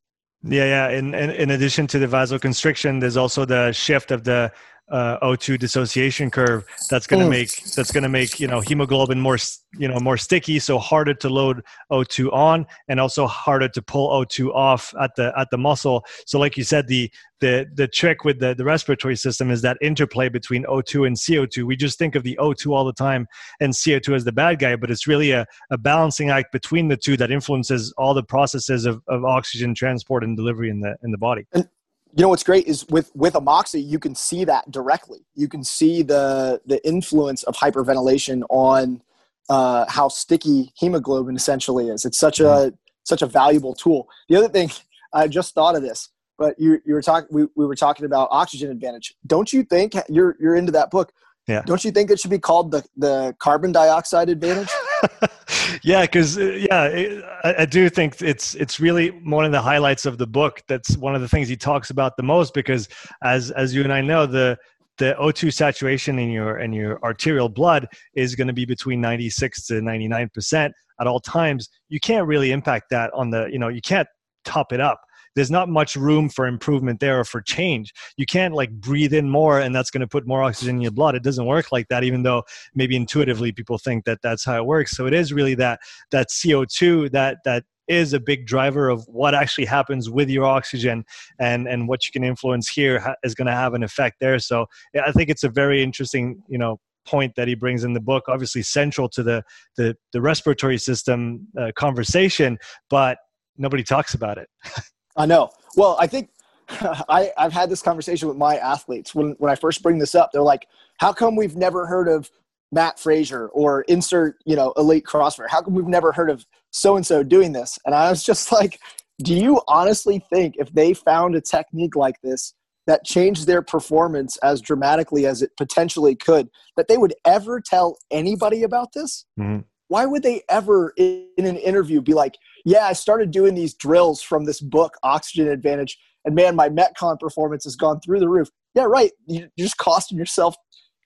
[0.46, 0.98] Yeah, yeah.
[0.98, 4.52] In, in, in addition to the vasoconstriction, there's also the shift of the
[4.90, 9.18] uh, O2 dissociation curve that's going to make that's going to make you know hemoglobin
[9.18, 9.38] more
[9.78, 14.10] you know more sticky so harder to load O2 on and also harder to pull
[14.10, 16.04] O2 off at the at the muscle.
[16.26, 19.78] So like you said the the the trick with the the respiratory system is that
[19.80, 23.26] interplay between O2 and CO2 we just think of the O2 all the time
[23.60, 26.96] and CO2 as the bad guy but it's really a, a balancing act between the
[26.96, 31.10] two that influences all the processes of, of oxygen transport and delivery in the in
[31.10, 31.46] the body.
[31.52, 31.68] And-
[32.16, 35.26] you know what's great is with with a Moxy, you can see that directly.
[35.34, 39.02] You can see the the influence of hyperventilation on
[39.48, 42.04] uh, how sticky hemoglobin essentially is.
[42.04, 42.74] It's such a mm-hmm.
[43.02, 44.08] such a valuable tool.
[44.28, 44.70] The other thing
[45.12, 48.28] I just thought of this, but you you were talking we, we were talking about
[48.30, 49.14] oxygen advantage.
[49.26, 51.12] Don't you think you're you're into that book?
[51.48, 51.62] Yeah.
[51.66, 54.70] Don't you think it should be called the the carbon dioxide advantage?
[55.82, 59.60] yeah, because uh, yeah, it, I, I, do think it's it's really one of the
[59.60, 60.62] highlights of the book.
[60.68, 62.88] That's one of the things he talks about the most because,
[63.22, 64.58] as as you and I know, the
[64.98, 69.66] the O2 saturation in your in your arterial blood is going to be between 96
[69.66, 71.68] to 99 percent at all times.
[71.88, 74.08] You can't really impact that on the you know you can't
[74.44, 75.00] top it up
[75.34, 77.92] there's not much room for improvement there or for change.
[78.16, 80.92] You can't like breathe in more and that's going to put more oxygen in your
[80.92, 81.14] blood.
[81.14, 82.42] It doesn't work like that, even though
[82.74, 84.96] maybe intuitively people think that that's how it works.
[84.96, 89.34] So it is really that that CO2 that that is a big driver of what
[89.34, 91.04] actually happens with your oxygen
[91.38, 94.66] and and what you can influence here is going to have an effect there so
[95.04, 98.24] i think it's a very interesting you know point that he brings in the book
[98.28, 99.42] obviously central to the
[99.76, 102.56] the, the respiratory system uh, conversation
[102.88, 103.18] but
[103.58, 104.48] nobody talks about it
[105.16, 105.50] I know.
[105.76, 106.30] Well, I think
[106.68, 109.14] I, I've had this conversation with my athletes.
[109.14, 110.66] When, when I first bring this up, they're like,
[110.98, 112.30] how come we've never heard of
[112.72, 115.48] Matt Fraser or insert, you know, elite CrossFit?
[115.48, 117.78] How come we've never heard of so and so doing this?
[117.84, 118.78] And I was just like,
[119.22, 122.54] do you honestly think if they found a technique like this
[122.86, 127.96] that changed their performance as dramatically as it potentially could, that they would ever tell
[128.10, 129.24] anybody about this?
[129.38, 129.60] Mm-hmm.
[129.88, 134.22] Why would they ever in an interview be like, yeah, I started doing these drills
[134.22, 138.48] from this book, Oxygen Advantage, and man, my Metcon performance has gone through the roof.
[138.74, 139.12] Yeah, right.
[139.26, 140.56] You're just costing yourself,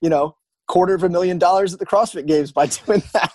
[0.01, 0.35] you know,
[0.67, 3.33] quarter of a million dollars at the CrossFit Games by doing that.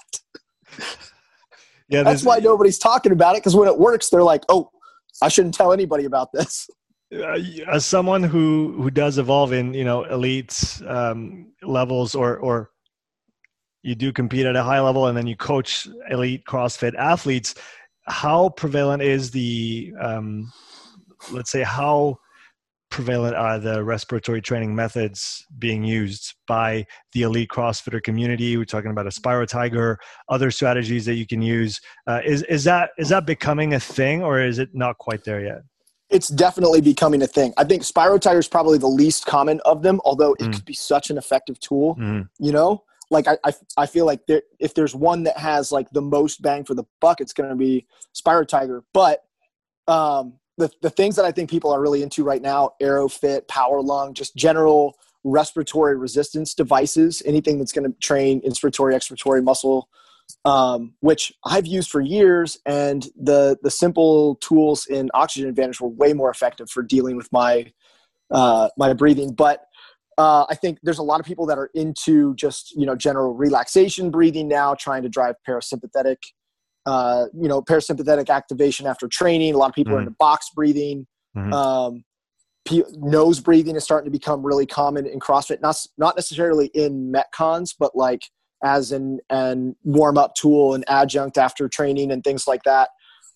[1.89, 4.71] Yeah, that's why nobody's talking about it because when it works, they're like, "Oh,
[5.21, 6.69] I shouldn't tell anybody about this."
[7.15, 7.39] Uh,
[7.71, 12.71] as someone who who does evolve in you know elite um, levels or or
[13.85, 17.55] you do compete at a high level and then you coach elite CrossFit athletes,
[18.07, 20.51] how prevalent is the um,
[21.31, 22.17] let's say how
[22.91, 28.57] prevalent are the respiratory training methods being used by the elite crossfitter community?
[28.57, 29.99] We're talking about a spiro tiger
[30.31, 31.79] other strategies that you can use.
[32.07, 35.45] Uh, is, is that is that becoming a thing or is it not quite there
[35.45, 35.63] yet?
[36.09, 37.53] It's definitely becoming a thing.
[37.59, 40.55] I think spiro tiger is probably the least common of them although it mm.
[40.55, 42.27] could be such an effective tool mm.
[42.39, 42.83] you know
[43.15, 46.43] like I, I, I feel like there, if there's one that has like the most
[46.43, 48.85] bang for the buck, it's going to be Spiro Tiger.
[48.93, 49.25] But
[49.89, 53.81] um, the the things that I think people are really into right now, Airofit, Power
[53.81, 59.89] Lung, just general respiratory resistance devices, anything that's going to train inspiratory, expiratory muscle,
[60.45, 65.89] um, which I've used for years, and the the simple tools in Oxygen Advantage were
[65.89, 67.73] way more effective for dealing with my
[68.31, 69.33] uh, my breathing.
[69.33, 69.67] But
[70.19, 73.35] uh, I think there's a lot of people that are into just you know general
[73.35, 76.17] relaxation breathing now, trying to drive parasympathetic,
[76.87, 79.55] uh, you know, parasympathetic activation after training.
[79.55, 79.99] A lot of people mm-hmm.
[79.99, 81.07] are into box breathing.
[81.37, 81.53] Mm-hmm.
[81.53, 82.05] Um,
[82.65, 85.61] p- nose breathing is starting to become really common in CrossFit.
[85.61, 88.23] Not not necessarily in metcons, but like
[88.63, 92.91] as an an warm up tool and adjunct after training and things like that.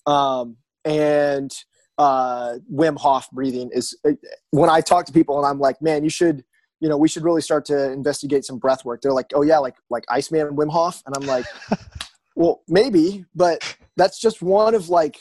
[0.06, 1.52] Um, and
[1.98, 4.12] uh, Wim Hof breathing is uh,
[4.50, 6.44] when I talk to people and I'm like, man, you should
[6.80, 9.02] you know, we should really start to investigate some breath work.
[9.02, 11.46] They're like, oh yeah, like like Iceman and Wim Hof, and I'm like,
[12.36, 15.18] well, maybe, but that's just one of like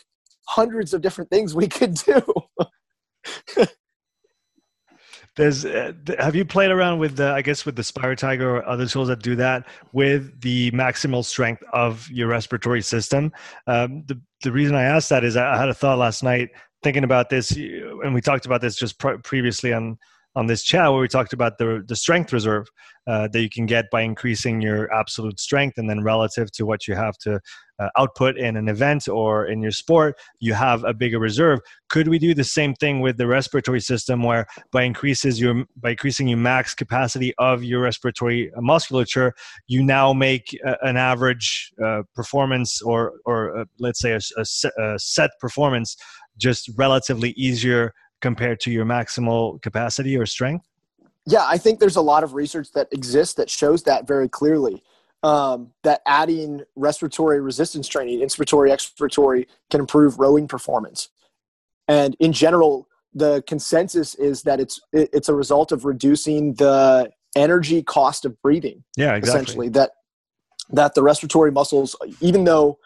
[0.47, 2.21] hundreds of different things we could do.
[5.35, 8.67] There's, uh, have you played around with the, I guess, with the Spiro Tiger or
[8.67, 13.31] other tools that do that with the maximal strength of your respiratory system?
[13.67, 16.49] Um, the the reason I asked that is I had a thought last night
[16.81, 19.99] thinking about this, and we talked about this just previously on
[20.37, 22.67] on this chat where we talked about the, the strength reserve
[23.07, 25.79] uh, that you can get by increasing your absolute strength.
[25.79, 27.39] And then relative to what you have to
[27.79, 31.59] uh, output in an event or in your sport you have a bigger reserve.
[31.89, 35.91] Could we do the same thing with the respiratory system where by increases your by
[35.91, 39.33] increasing your max capacity of your respiratory musculature
[39.67, 44.83] you now make a, an average uh, performance or or uh, let's say a, a,
[44.83, 45.95] a set performance
[46.37, 50.65] just relatively easier compared to your maximal capacity or strength?
[51.25, 54.83] Yeah, I think there's a lot of research that exists that shows that very clearly.
[55.23, 61.09] Um, that adding respiratory resistance training, inspiratory, expiratory, can improve rowing performance.
[61.87, 67.81] And in general, the consensus is that it's it's a result of reducing the energy
[67.81, 68.83] cost of breathing.
[68.95, 69.41] Yeah, exactly.
[69.41, 69.91] Essentially, that
[70.69, 72.77] that the respiratory muscles, even though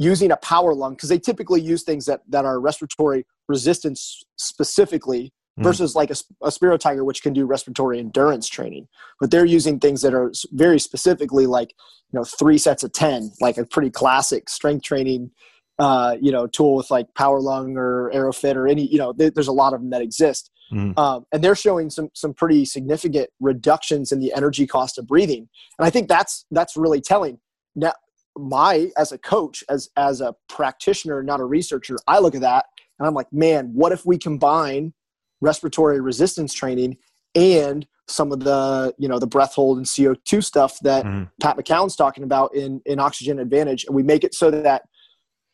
[0.00, 5.32] using a power lung because they typically use things that, that are respiratory resistance specifically
[5.58, 5.64] mm.
[5.64, 8.88] versus like a, a Spiro Tiger, which can do respiratory endurance training.
[9.20, 11.74] But they're using things that are very specifically like,
[12.12, 15.30] you know, three sets of 10, like a pretty classic strength training,
[15.78, 19.34] uh, you know, tool with like power lung or Airofit or any, you know, th-
[19.34, 20.50] there's a lot of them that exist.
[20.72, 20.96] Mm.
[20.96, 25.48] Um, and they're showing some, some pretty significant reductions in the energy cost of breathing.
[25.78, 27.38] And I think that's, that's really telling.
[27.74, 27.92] Now,
[28.38, 32.66] my as a coach, as as a practitioner, not a researcher, I look at that
[33.00, 34.92] and I'm like, man, what if we combine
[35.40, 36.98] respiratory resistance training
[37.34, 41.24] and some of the you know the breath hold and CO2 stuff that mm-hmm.
[41.40, 44.82] Pat McKeown's talking about in in Oxygen Advantage, and we make it so that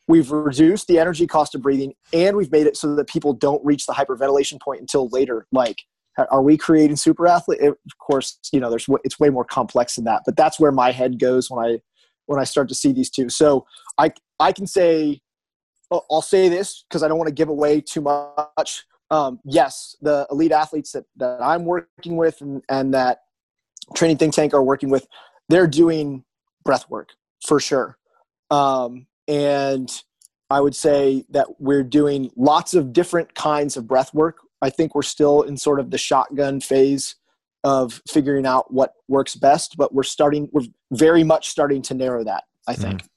[0.07, 3.63] we've reduced the energy cost of breathing and we've made it so that people don't
[3.65, 5.45] reach the hyperventilation point until later.
[5.51, 5.81] Like,
[6.31, 7.59] are we creating super athlete?
[7.61, 10.71] It, of course, you know, there's it's way more complex than that, but that's where
[10.71, 11.79] my head goes when I
[12.25, 13.29] when I start to see these two.
[13.29, 13.65] So
[13.97, 15.21] I I can say
[15.91, 20.27] I'll say this because I don't want to give away too much um, yes, the
[20.31, 23.21] elite athletes that, that I'm working with and, and that
[23.95, 25.07] training think tank are working with,
[25.49, 26.23] they're doing
[26.65, 27.09] breath work
[27.45, 27.97] for sure.
[28.51, 29.89] Um, and
[30.49, 34.37] I would say that we're doing lots of different kinds of breath work.
[34.61, 37.15] I think we're still in sort of the shotgun phase
[37.63, 42.23] of figuring out what works best, but we're starting, we're very much starting to narrow
[42.23, 43.03] that, I think.
[43.03, 43.07] Mm.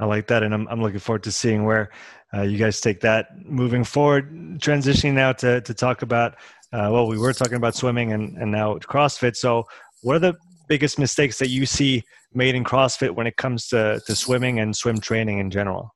[0.00, 0.42] I like that.
[0.42, 1.90] And I'm, I'm looking forward to seeing where
[2.34, 4.58] uh, you guys take that moving forward.
[4.58, 6.34] Transitioning now to, to talk about,
[6.72, 9.36] uh, well, we were talking about swimming and, and now CrossFit.
[9.36, 9.64] So,
[10.02, 10.36] what are the
[10.68, 14.74] biggest mistakes that you see made in CrossFit when it comes to, to swimming and
[14.74, 15.94] swim training in general?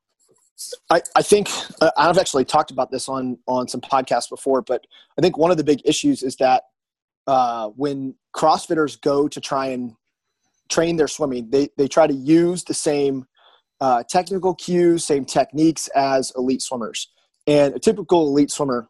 [0.90, 1.48] I, I think
[1.80, 4.86] uh, I've actually talked about this on, on some podcasts before, but
[5.18, 6.64] I think one of the big issues is that
[7.26, 9.92] uh, when CrossFitters go to try and
[10.68, 13.26] train their swimming, they, they try to use the same
[13.80, 17.08] uh, technical cues, same techniques as elite swimmers.
[17.46, 18.88] And a typical elite swimmer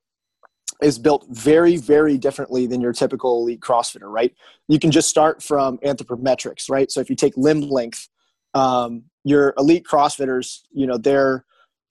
[0.82, 4.34] is built very, very differently than your typical elite CrossFitter, right?
[4.68, 6.90] You can just start from anthropometrics, right?
[6.90, 8.08] So if you take limb length,
[8.54, 11.44] um, your elite CrossFitters, you know, their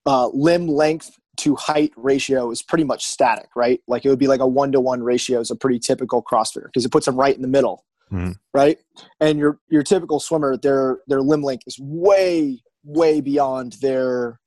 [0.06, 3.82] uh, limb length to height ratio is pretty much static, right?
[3.88, 6.66] Like it would be like a one to one ratio is a pretty typical CrossFitter
[6.66, 8.34] because it puts them right in the middle, mm-hmm.
[8.54, 8.78] right?
[9.20, 14.40] And your your typical swimmer, their their limb length is way way beyond their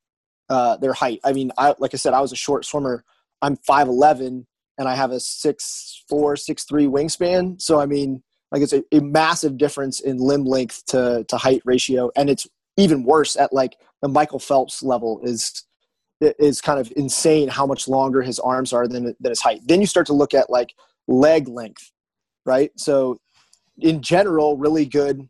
[0.48, 1.20] uh, their height.
[1.24, 3.04] I mean, I like I said, I was a short swimmer.
[3.42, 4.46] I'm five eleven
[4.78, 7.60] and I have a six four, six three wingspan.
[7.60, 8.22] So I mean,
[8.52, 12.46] like it's a, a, massive difference in limb length to to height ratio, and it's
[12.76, 15.64] even worse at like the Michael Phelps level is
[16.20, 19.60] is kind of insane how much longer his arms are than than his height.
[19.66, 20.74] Then you start to look at like
[21.08, 21.90] leg length,
[22.44, 22.70] right?
[22.76, 23.18] So
[23.78, 25.28] in general, really good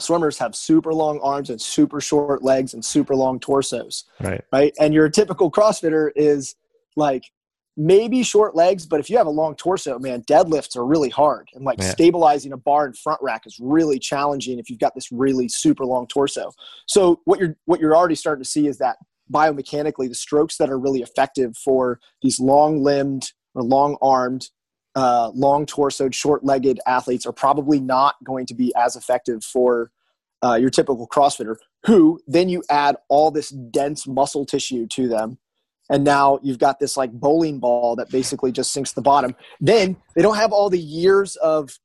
[0.00, 4.04] swimmers have super long arms and super short legs and super long torsos.
[4.20, 4.44] Right.
[4.52, 4.74] Right.
[4.78, 6.54] And your typical CrossFitter is
[6.96, 7.24] like
[7.76, 11.48] maybe short legs, but if you have a long torso, man, deadlifts are really hard.
[11.54, 11.90] And like yeah.
[11.90, 15.84] stabilizing a bar and front rack is really challenging if you've got this really super
[15.84, 16.50] long torso.
[16.86, 18.96] So what you're what you're already starting to see is that
[19.32, 24.48] biomechanically the strokes that are really effective for these long limbed or long armed
[24.98, 29.92] uh, long torsoed, short legged athletes are probably not going to be as effective for
[30.44, 31.54] uh, your typical CrossFitter,
[31.86, 35.38] who then you add all this dense muscle tissue to them.
[35.88, 39.36] And now you've got this like bowling ball that basically just sinks the bottom.
[39.60, 41.78] Then they don't have all the years of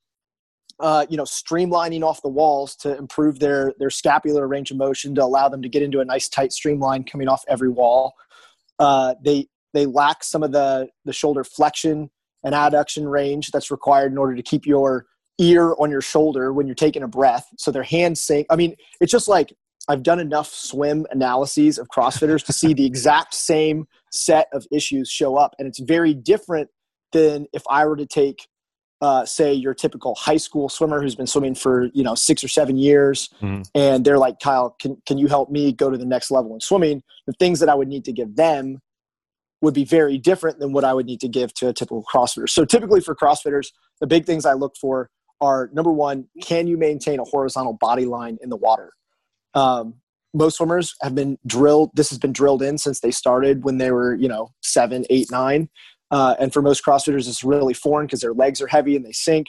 [0.79, 5.13] uh, you know streamlining off the walls to improve their their scapular range of motion
[5.13, 8.13] to allow them to get into a nice tight streamline coming off every wall.
[8.79, 12.09] Uh, they they lack some of the the shoulder flexion
[12.43, 15.05] an adduction range that's required in order to keep your
[15.39, 17.47] ear on your shoulder when you're taking a breath.
[17.57, 18.47] So their hands sink.
[18.49, 19.53] I mean, it's just like
[19.87, 25.09] I've done enough swim analyses of CrossFitters to see the exact same set of issues
[25.09, 25.55] show up.
[25.59, 26.69] And it's very different
[27.11, 28.47] than if I were to take,
[29.01, 32.47] uh, say, your typical high school swimmer who's been swimming for, you know, six or
[32.47, 33.29] seven years.
[33.41, 33.63] Mm-hmm.
[33.75, 36.61] And they're like, Kyle, can, can you help me go to the next level in
[36.61, 37.03] swimming?
[37.27, 38.79] The things that I would need to give them
[39.63, 42.49] would be very different than what I would need to give to a typical CrossFitter.
[42.49, 43.67] So typically for CrossFitters,
[44.01, 48.05] the big things I look for are number one, can you maintain a horizontal body
[48.05, 48.91] line in the water?
[49.53, 49.95] Um,
[50.33, 51.91] most swimmers have been drilled.
[51.93, 55.31] This has been drilled in since they started when they were, you know, seven, eight,
[55.31, 55.69] nine.
[56.11, 59.13] Uh, and for most CrossFitters, it's really foreign because their legs are heavy and they
[59.13, 59.47] sink.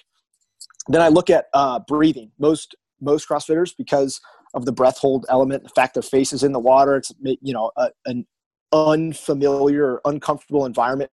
[0.86, 2.30] Then I look at uh, breathing.
[2.38, 4.20] Most most CrossFitters, because
[4.54, 7.52] of the breath hold element, the fact their face is in the water, it's you
[7.52, 8.26] know a, an
[8.74, 11.10] unfamiliar or uncomfortable environment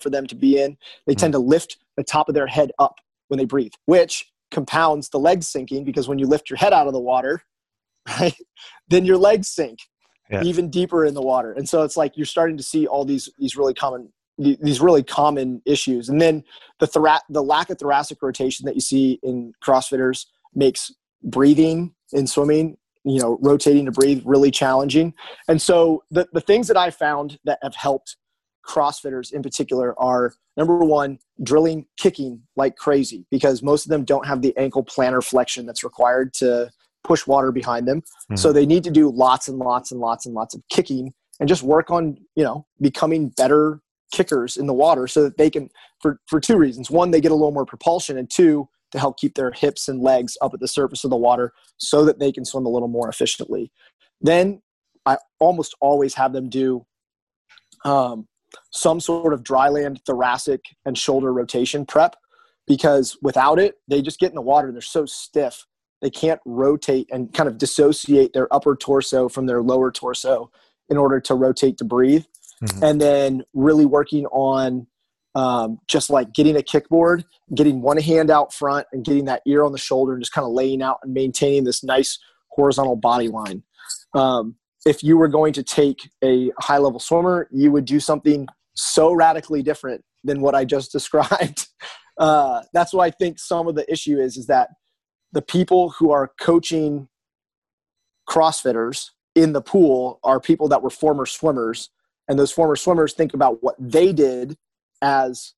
[0.00, 0.76] for them to be in.
[1.06, 1.42] They tend mm-hmm.
[1.42, 2.96] to lift the top of their head up
[3.28, 6.86] when they breathe, which compounds the legs sinking because when you lift your head out
[6.86, 7.42] of the water,
[8.20, 8.34] right,
[8.88, 9.78] then your legs sink
[10.30, 10.42] yeah.
[10.42, 11.52] even deeper in the water.
[11.52, 15.02] And so it's like you're starting to see all these these really common these really
[15.02, 16.08] common issues.
[16.08, 16.42] And then
[16.80, 20.92] the thora- the lack of thoracic rotation that you see in CrossFitters makes
[21.22, 25.12] breathing in swimming you know rotating to breathe really challenging
[25.48, 28.16] and so the, the things that i found that have helped
[28.66, 34.26] crossfitters in particular are number one drilling kicking like crazy because most of them don't
[34.26, 36.70] have the ankle plantar flexion that's required to
[37.04, 38.00] push water behind them.
[38.00, 38.36] Mm-hmm.
[38.36, 41.48] So they need to do lots and lots and lots and lots of kicking and
[41.48, 43.80] just work on, you know, becoming better
[44.12, 46.90] kickers in the water so that they can for for two reasons.
[46.90, 50.00] One, they get a little more propulsion and two, to help keep their hips and
[50.00, 52.88] legs up at the surface of the water so that they can swim a little
[52.88, 53.72] more efficiently.
[54.20, 54.62] Then
[55.04, 56.86] I almost always have them do
[57.84, 58.28] um,
[58.70, 62.14] some sort of dryland thoracic and shoulder rotation prep
[62.66, 65.66] because without it, they just get in the water and they're so stiff
[66.02, 70.50] they can't rotate and kind of dissociate their upper torso from their lower torso
[70.90, 72.24] in order to rotate to breathe.
[72.62, 72.84] Mm-hmm.
[72.84, 74.88] And then really working on
[75.34, 77.24] um, just like getting a kickboard,
[77.54, 80.44] getting one hand out front and getting that ear on the shoulder and just kind
[80.44, 82.18] of laying out and maintaining this nice
[82.48, 83.62] horizontal body line.
[84.14, 88.46] Um, if you were going to take a high level swimmer, you would do something
[88.74, 91.68] so radically different than what I just described.
[92.18, 94.68] Uh, that's what I think some of the issue is, is that
[95.32, 97.08] the people who are coaching
[98.28, 101.90] CrossFitters in the pool are people that were former swimmers.
[102.28, 104.56] And those former swimmers think about what they did
[105.02, 105.54] as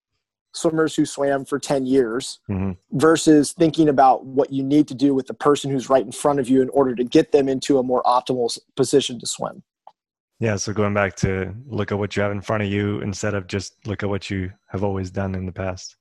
[0.52, 2.72] swimmers who swam for 10 years mm-hmm.
[2.92, 6.38] versus thinking about what you need to do with the person who's right in front
[6.38, 9.62] of you in order to get them into a more optimal position to swim.
[10.40, 13.34] Yeah, so going back to look at what you have in front of you instead
[13.34, 15.96] of just look at what you have always done in the past.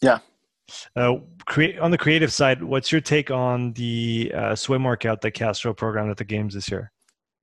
[0.00, 0.18] Yeah,
[0.96, 5.32] uh, create on the creative side, what's your take on the uh, swim workout that
[5.32, 6.90] Castro programmed at the games this year?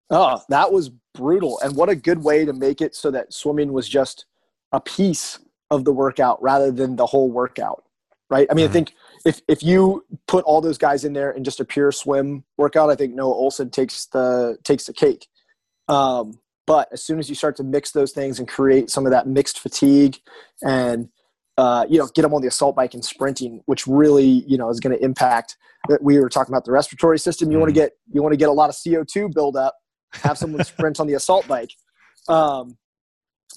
[0.09, 3.71] Oh, that was brutal, and what a good way to make it so that swimming
[3.71, 4.25] was just
[4.71, 7.83] a piece of the workout rather than the whole workout.
[8.29, 8.47] Right?
[8.49, 8.71] I mean, mm-hmm.
[8.71, 8.93] I think
[9.25, 12.89] if if you put all those guys in there in just a pure swim workout,
[12.89, 15.27] I think Noah Ohlsen takes the takes the cake.
[15.89, 19.11] Um, but as soon as you start to mix those things and create some of
[19.11, 20.17] that mixed fatigue
[20.61, 21.09] and
[21.57, 24.69] uh, you know, get them on the assault bike and sprinting, which really, you know,
[24.69, 25.57] is going to impact.
[25.89, 27.51] That we were talking about the respiratory system.
[27.51, 29.75] You mm want to get you want to get a lot of CO two buildup.
[30.13, 31.71] Have someone sprint on the assault bike.
[32.27, 32.77] Um,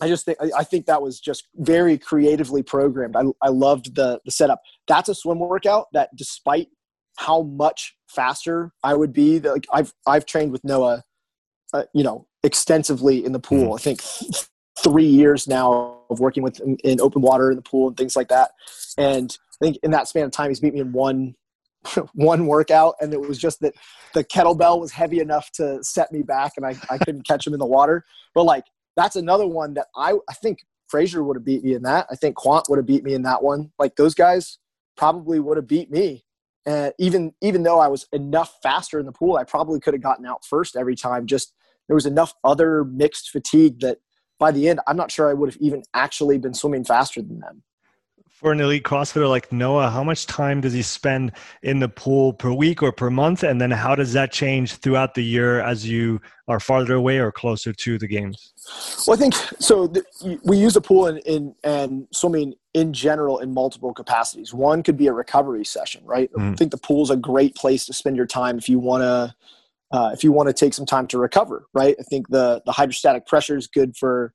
[0.01, 3.17] I just think I think that was just very creatively programmed.
[3.17, 4.61] I, I loved the the setup.
[4.89, 6.69] That's a swim workout that, despite
[7.17, 11.05] how much faster I would be, like I've I've trained with Noah,
[11.73, 13.73] uh, you know, extensively in the pool.
[13.73, 14.03] mm I think
[14.83, 18.17] three years now of working with in, in open water in the pool and things
[18.17, 18.51] like that.
[18.99, 21.35] And I think in that span of time, he's beat me in one
[22.15, 23.75] one workout, and it was just that
[24.15, 27.53] the kettlebell was heavy enough to set me back, and I, I couldn't catch him
[27.53, 28.05] in the water.
[28.35, 28.65] But like
[28.97, 32.07] that's another one that I I think Fraser would have beat me in that.
[32.11, 33.73] I think Quant would have beat me in that one.
[33.79, 34.59] Like those guys
[34.97, 36.25] probably would have beat me.
[36.67, 40.03] And even even though I was enough faster in the pool, I probably could have
[40.03, 41.27] gotten out first every time.
[41.27, 41.53] Just
[41.89, 43.99] there was enough other mixed fatigue that
[44.39, 47.41] by the end, I'm not sure I would have even actually been swimming faster than
[47.41, 47.63] them.
[48.35, 51.31] For an elite CrossFitter like Noah, how much time does he spend
[51.63, 53.45] in the pool per week or per month?
[53.45, 57.31] And then how does that change throughout the year as you are farther away or
[57.31, 58.53] closer to the games?
[59.07, 59.87] Well, I think so.
[59.87, 60.05] The,
[60.43, 64.53] we use a pool in, in, and swimming in general in multiple capacities.
[64.53, 66.31] One could be a recovery session, right?
[66.33, 66.53] Mm.
[66.53, 69.03] I think the pool is a great place to spend your time if you want
[69.03, 69.35] to
[69.97, 71.95] uh, if you want to take some time to recover, right?
[72.01, 74.35] I think the the hydrostatic pressure is good for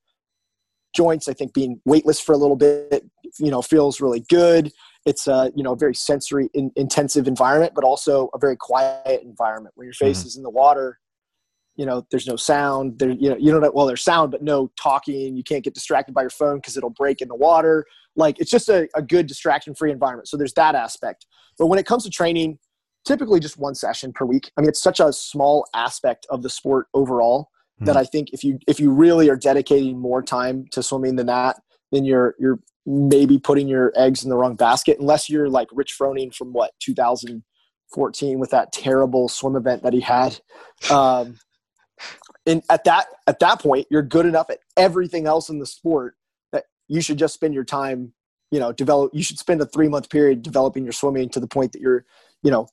[0.95, 1.27] joints.
[1.27, 3.05] I think being weightless for a little bit,
[3.37, 4.71] you know, feels really good.
[5.05, 9.73] It's a you know very sensory in, intensive environment, but also a very quiet environment
[9.75, 10.27] where your face mm-hmm.
[10.27, 10.99] is in the water.
[11.75, 12.99] You know, there's no sound.
[12.99, 13.71] There, you know, you don't know.
[13.73, 15.37] Well, there's sound, but no talking.
[15.37, 17.85] You can't get distracted by your phone because it'll break in the water.
[18.17, 20.27] Like it's just a, a good distraction-free environment.
[20.27, 21.25] So there's that aspect.
[21.57, 22.59] But when it comes to training,
[23.05, 24.51] typically just one session per week.
[24.57, 27.49] I mean, it's such a small aspect of the sport overall
[27.80, 27.86] mm-hmm.
[27.86, 31.27] that I think if you if you really are dedicating more time to swimming than
[31.27, 31.57] that,
[31.91, 34.99] then you're you're maybe putting your eggs in the wrong basket.
[34.99, 40.01] Unless you're like Rich Froning from what 2014 with that terrible swim event that he
[40.01, 40.39] had.
[40.91, 41.39] Um,
[42.45, 46.15] and at that at that point, you're good enough at everything else in the sport
[46.51, 48.13] that you should just spend your time
[48.51, 51.47] you know develop you should spend a three month period developing your swimming to the
[51.47, 52.05] point that you're
[52.41, 52.67] you know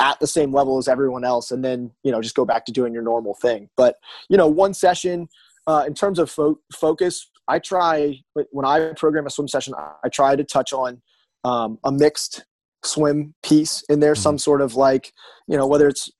[0.00, 2.72] at the same level as everyone else and then you know just go back to
[2.72, 3.96] doing your normal thing but
[4.28, 5.28] you know one session
[5.66, 8.18] uh, in terms of fo- focus i try
[8.50, 9.74] when i program a swim session
[10.04, 11.00] i try to touch on
[11.44, 12.44] um, a mixed
[12.84, 14.22] swim piece in there mm-hmm.
[14.22, 15.12] some sort of like
[15.46, 16.10] you know whether it's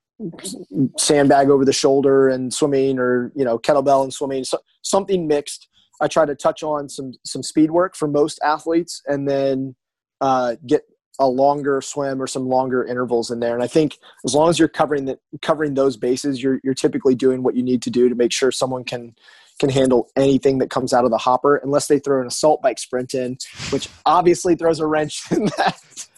[0.99, 5.69] sandbag over the shoulder and swimming or you know kettlebell and swimming so, something mixed
[6.01, 9.75] i try to touch on some some speed work for most athletes and then
[10.21, 10.83] uh, get
[11.19, 13.55] a longer swim or some longer intervals in there.
[13.55, 17.15] And I think as long as you're covering that covering those bases, you're you're typically
[17.15, 19.15] doing what you need to do to make sure someone can
[19.59, 22.79] can handle anything that comes out of the hopper, unless they throw an assault bike
[22.79, 23.37] sprint in,
[23.71, 26.09] which obviously throws a wrench in that.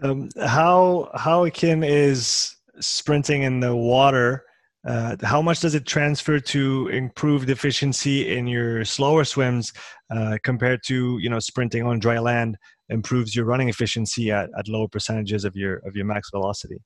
[0.00, 4.44] Um, how how akin is sprinting in the water?
[4.86, 9.72] Uh, how much does it transfer to improved efficiency in your slower swims
[10.10, 12.56] uh, compared to you know sprinting on dry land?
[12.90, 16.78] Improves your running efficiency at, at lower percentages of your of your max velocity.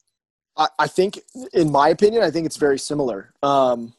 [0.57, 1.21] I, I think,
[1.53, 3.33] in my opinion, I think it's very similar.
[3.43, 3.95] Um,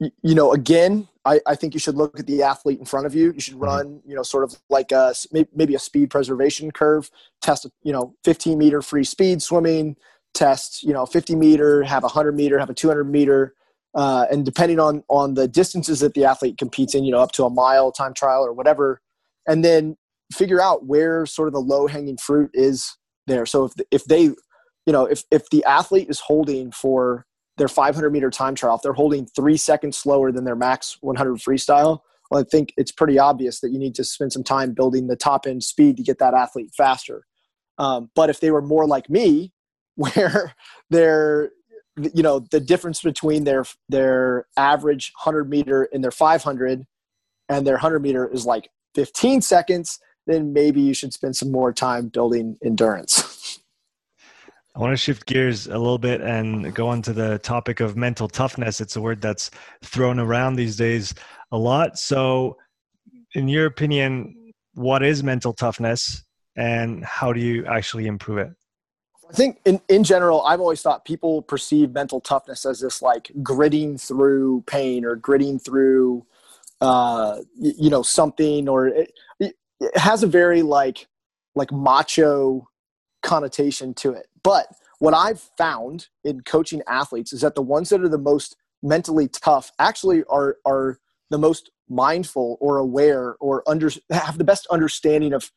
[0.00, 3.06] you, you know, again, I, I, think you should look at the athlete in front
[3.06, 3.32] of you.
[3.32, 3.64] You should mm-hmm.
[3.64, 5.14] run, you know, sort of like a
[5.54, 7.10] maybe a speed preservation curve.
[7.42, 9.96] Test, you know, 15 meter free speed swimming.
[10.34, 13.54] Test, you know, 50 meter, have a 100 meter, have a 200 meter,
[13.94, 17.32] uh, and depending on on the distances that the athlete competes in, you know, up
[17.32, 19.00] to a mile time trial or whatever,
[19.46, 19.96] and then
[20.32, 23.46] figure out where sort of the low hanging fruit is there.
[23.46, 27.26] So if if they, you know, if if the athlete is holding for
[27.56, 31.38] their 500 meter time trial, if they're holding three seconds slower than their max 100
[31.38, 32.00] freestyle,
[32.30, 35.16] well, I think it's pretty obvious that you need to spend some time building the
[35.16, 37.24] top end speed to get that athlete faster.
[37.78, 39.52] Um, but if they were more like me,
[39.96, 40.54] where
[40.90, 41.50] they're
[42.14, 46.86] you know the difference between their their average 100 meter and their 500
[47.48, 49.98] and their 100 meter is like 15 seconds
[50.28, 53.60] then maybe you should spend some more time building endurance.
[54.76, 57.96] I want to shift gears a little bit and go on to the topic of
[57.96, 58.80] mental toughness.
[58.80, 59.50] It's a word that's
[59.82, 61.14] thrown around these days
[61.50, 61.98] a lot.
[61.98, 62.56] So,
[63.34, 66.24] in your opinion, what is mental toughness
[66.54, 68.50] and how do you actually improve it?
[69.28, 73.30] I think in, in general, I've always thought people perceive mental toughness as this like
[73.42, 76.24] gritting through pain or gritting through,
[76.80, 79.12] uh, you know, something or it,
[79.80, 81.06] it has a very like
[81.54, 82.68] like macho
[83.22, 84.26] connotation to it.
[84.42, 84.68] But
[84.98, 89.28] what I've found in coaching athletes is that the ones that are the most mentally
[89.28, 90.98] tough actually are are
[91.30, 95.50] the most mindful or aware or under have the best understanding of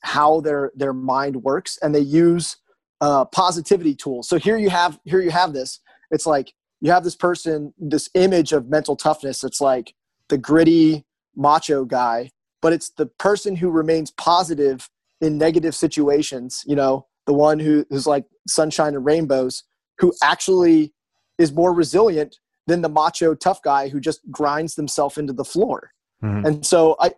[0.00, 2.56] how their their mind works and they use
[3.00, 4.28] uh, positivity tools.
[4.28, 5.80] So here you have here you have this.
[6.10, 9.44] It's like you have this person, this image of mental toughness.
[9.44, 9.94] It's like
[10.28, 11.04] the gritty
[11.34, 12.30] macho guy
[12.62, 14.88] but it's the person who remains positive
[15.20, 19.64] in negative situations you know the one who is like sunshine and rainbows
[19.98, 20.92] who actually
[21.38, 25.90] is more resilient than the macho tough guy who just grinds themselves into the floor.
[26.22, 26.46] Mm-hmm.
[26.46, 27.12] and so i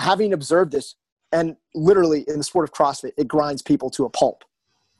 [0.00, 0.94] having observed this
[1.32, 4.44] and literally in the sport of crossfit it grinds people to a pulp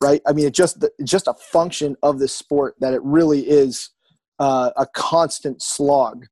[0.01, 0.20] right?
[0.26, 3.90] I mean it just it's just a function of the sport that it really is
[4.38, 6.26] uh, a constant slog.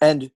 [0.00, 0.30] And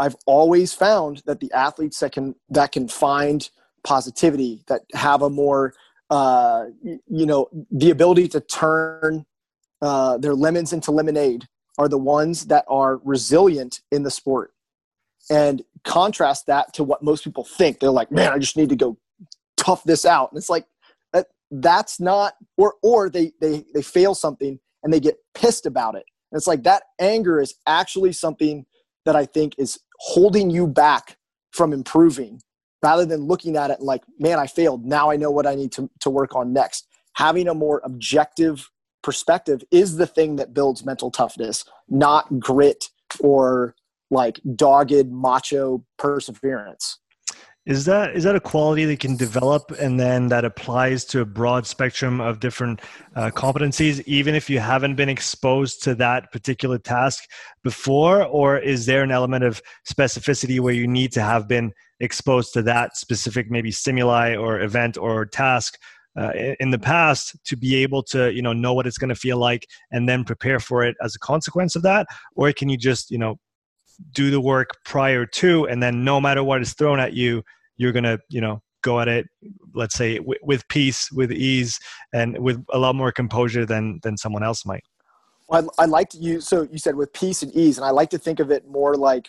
[0.00, 3.48] I've always found that the athletes that can that can find
[3.84, 5.74] positivity, that have a more
[6.08, 9.26] uh, you know the ability to turn
[9.82, 11.46] uh, their lemons into lemonade,
[11.78, 14.52] are the ones that are resilient in the sport.
[15.28, 17.78] And contrast that to what most people think.
[17.78, 18.96] They're like, man, I just need to go
[19.56, 20.32] tough this out.
[20.32, 20.64] And it's like
[21.12, 25.94] that that's not or or they they they fail something and they get pissed about
[25.94, 26.06] it.
[26.32, 28.64] And it's like that anger is actually something
[29.04, 31.16] that I think is holding you back
[31.52, 32.40] from improving
[32.82, 34.84] rather than looking at it and like, man, I failed.
[34.84, 36.86] Now I know what I need to, to work on next.
[37.14, 38.70] Having a more objective
[39.02, 42.88] perspective is the thing that builds mental toughness, not grit
[43.20, 43.74] or
[44.10, 46.98] like dogged macho perseverance.
[47.70, 51.24] Is that is that a quality that can develop and then that applies to a
[51.24, 52.80] broad spectrum of different
[53.14, 57.22] uh, competencies, even if you haven't been exposed to that particular task
[57.62, 62.52] before, or is there an element of specificity where you need to have been exposed
[62.54, 65.78] to that specific maybe stimuli or event or task
[66.18, 69.14] uh, in the past to be able to you know know what it's going to
[69.14, 72.76] feel like and then prepare for it as a consequence of that, or can you
[72.76, 73.36] just you know
[74.10, 77.44] do the work prior to and then no matter what is thrown at you
[77.80, 79.26] you're going to you know go at it
[79.74, 81.78] let's say w- with peace with ease
[82.12, 84.84] and with a lot more composure than than someone else might
[85.48, 87.90] well, I, I like to use so you said with peace and ease and i
[87.90, 89.28] like to think of it more like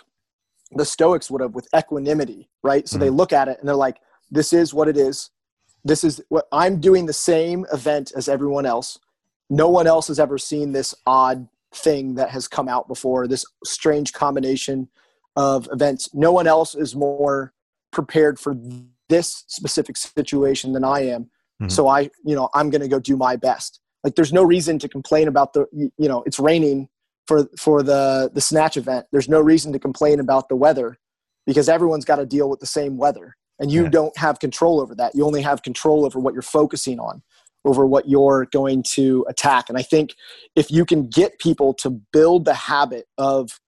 [0.73, 3.05] the stoics would have with equanimity right so mm-hmm.
[3.05, 3.97] they look at it and they're like
[4.29, 5.29] this is what it is
[5.83, 8.99] this is what i'm doing the same event as everyone else
[9.49, 13.45] no one else has ever seen this odd thing that has come out before, this
[13.63, 14.89] strange combination
[15.35, 16.09] of events.
[16.13, 17.53] No one else is more
[17.91, 18.55] prepared for
[19.09, 21.23] this specific situation than I am.
[21.23, 21.69] Mm-hmm.
[21.69, 23.79] So I, you know, I'm going to go do my best.
[24.03, 26.89] Like there's no reason to complain about the, you know, it's raining
[27.27, 29.05] for for the the snatch event.
[29.11, 30.97] There's no reason to complain about the weather
[31.45, 33.89] because everyone's got to deal with the same weather and you yeah.
[33.89, 35.13] don't have control over that.
[35.13, 37.21] You only have control over what you're focusing on
[37.63, 39.69] over what you're going to attack.
[39.69, 40.15] And I think
[40.55, 43.59] if you can get people to build the habit of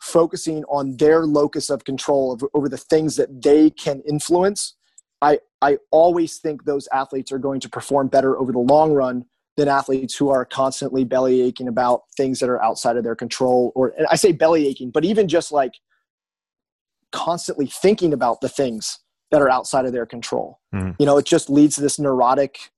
[0.00, 4.74] focusing on their locus of control over, over the things that they can influence,
[5.22, 9.24] I I always think those athletes are going to perform better over the long run
[9.56, 13.72] than athletes who are constantly belly aching about things that are outside of their control
[13.74, 15.72] or I say belly aching, but even just like
[17.10, 20.60] constantly thinking about the things that are outside of their control.
[20.74, 20.92] Mm-hmm.
[20.98, 22.70] You know, it just leads to this neurotic,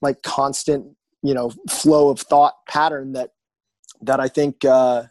[0.00, 0.86] like constant,
[1.22, 3.30] you know, flow of thought pattern that
[4.02, 5.04] that I think uh,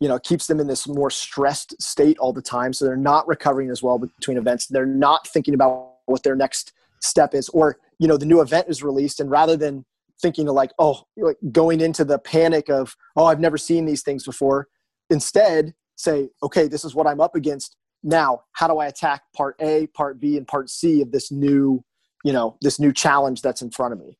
[0.00, 2.72] you know keeps them in this more stressed state all the time.
[2.72, 4.66] So they're not recovering as well between events.
[4.66, 8.66] They're not thinking about what their next step is, or you know, the new event
[8.68, 9.84] is released, and rather than
[10.20, 14.02] thinking of like, oh, like going into the panic of, oh, I've never seen these
[14.02, 14.66] things before.
[15.10, 19.56] Instead, say, okay, this is what I'm up against now how do i attack part
[19.60, 21.82] a part b and part c of this new
[22.24, 24.16] you know this new challenge that's in front of me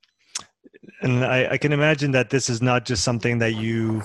[1.02, 4.02] and I, I, can imagine that this is not just something that you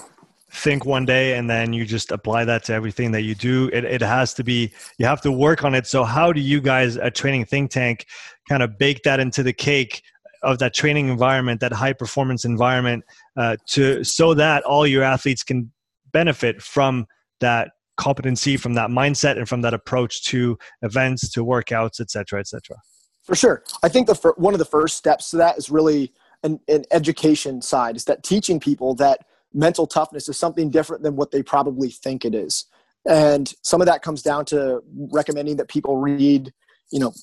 [0.53, 3.69] think one day and then you just apply that to everything that you do.
[3.73, 5.87] It, it has to be you have to work on it.
[5.87, 8.05] So how do you guys at training think tank
[8.47, 10.03] kind of bake that into the cake
[10.43, 13.03] of that training environment that high performance environment
[13.35, 15.71] uh, to so that all your athletes can
[16.11, 17.07] benefit from
[17.39, 22.39] that competency from that mindset and from that approach to events to workouts et cetera
[22.39, 22.77] et cetera?
[23.23, 23.63] For sure.
[23.81, 26.83] I think the fir- one of the first steps to that is really an, an
[26.91, 31.43] education side is that teaching people that mental toughness is something different than what they
[31.43, 32.65] probably think it is
[33.07, 34.81] and some of that comes down to
[35.11, 36.51] recommending that people read
[36.91, 37.13] you know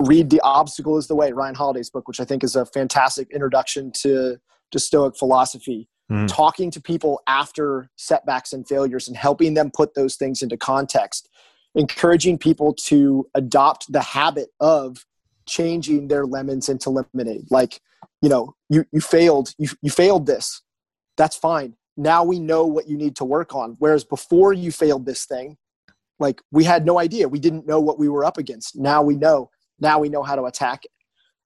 [0.00, 3.30] read the obstacle is the way ryan holiday's book which i think is a fantastic
[3.30, 4.36] introduction to
[4.70, 6.28] to stoic philosophy mm.
[6.28, 11.28] talking to people after setbacks and failures and helping them put those things into context,
[11.74, 15.04] encouraging people to adopt the habit of
[15.46, 17.46] changing their lemons into lemonade.
[17.50, 17.80] Like,
[18.22, 20.62] you know, you, you failed, you, you failed this.
[21.16, 21.74] That's fine.
[21.96, 23.76] Now we know what you need to work on.
[23.78, 25.56] Whereas before you failed this thing,
[26.18, 27.28] like we had no idea.
[27.28, 28.76] We didn't know what we were up against.
[28.76, 29.50] Now we know.
[29.80, 30.90] Now we know how to attack it.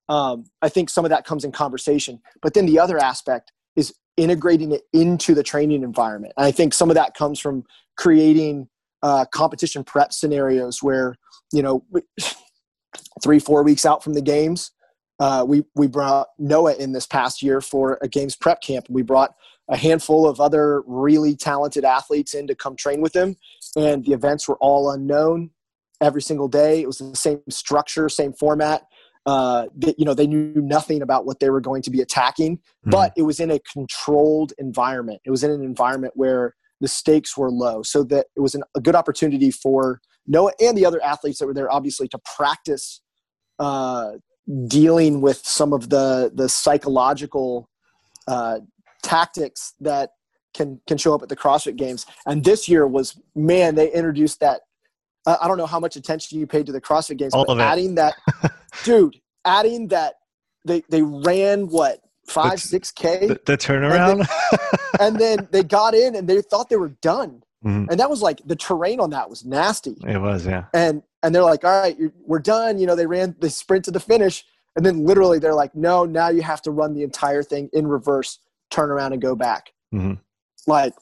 [0.09, 2.21] Um, I think some of that comes in conversation.
[2.41, 6.33] But then the other aspect is integrating it into the training environment.
[6.37, 7.63] And I think some of that comes from
[7.97, 8.67] creating
[9.03, 11.15] uh, competition prep scenarios where,
[11.53, 11.85] you know,
[13.23, 14.71] three, four weeks out from the games,
[15.19, 18.87] uh, we, we brought Noah in this past year for a games prep camp.
[18.89, 19.35] We brought
[19.71, 23.35] a handful of other really talented athletes in to come train with him.
[23.75, 25.49] And the events were all unknown
[26.01, 26.81] every single day.
[26.81, 28.83] It was the same structure, same format
[29.25, 32.57] uh, that you know they knew nothing about what they were going to be attacking,
[32.57, 32.89] mm-hmm.
[32.89, 35.21] but it was in a controlled environment.
[35.25, 38.63] It was in an environment where the stakes were low, so that it was an,
[38.75, 43.01] a good opportunity for Noah and the other athletes that were there, obviously, to practice
[43.59, 44.13] uh,
[44.67, 47.69] dealing with some of the the psychological
[48.27, 48.59] uh,
[49.01, 50.11] tactics that
[50.53, 52.05] can can show up at the CrossFit Games.
[52.25, 54.61] And this year was man, they introduced that
[55.25, 57.59] uh, I don't know how much attention you paid to the CrossFit Games, All but
[57.59, 58.15] adding that,
[58.83, 60.15] dude, adding that
[60.65, 64.27] they they ran what five six k the, the, turnaround, and then,
[64.99, 67.89] and then, they got in and they thought they were done, mm-hmm.
[67.89, 69.95] and that was like the terrain on that was nasty.
[70.07, 70.65] It was, yeah.
[70.73, 72.79] And and they're like, all right, we're done.
[72.79, 74.43] You know, they ran the sprint to the finish,
[74.75, 77.85] and then literally they're like, no, now you have to run the entire thing in
[77.85, 78.39] reverse,
[78.71, 79.71] turn around and go back.
[79.93, 80.13] Mm-hmm.
[80.67, 80.93] Like,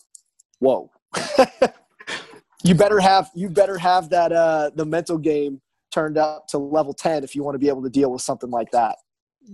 [0.59, 0.91] whoa.
[2.63, 5.61] you better have you better have that uh, the mental game
[5.91, 8.51] turned up to level 10 if you want to be able to deal with something
[8.51, 8.95] like that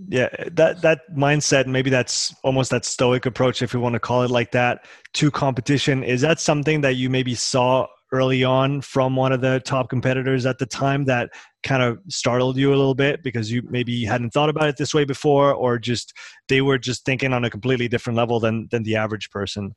[0.08, 4.22] yeah that that mindset maybe that's almost that stoic approach if we want to call
[4.22, 9.16] it like that to competition is that something that you maybe saw early on from
[9.16, 11.30] one of the top competitors at the time that
[11.62, 14.94] kind of startled you a little bit because you maybe hadn't thought about it this
[14.94, 16.12] way before or just
[16.48, 19.74] they were just thinking on a completely different level than than the average person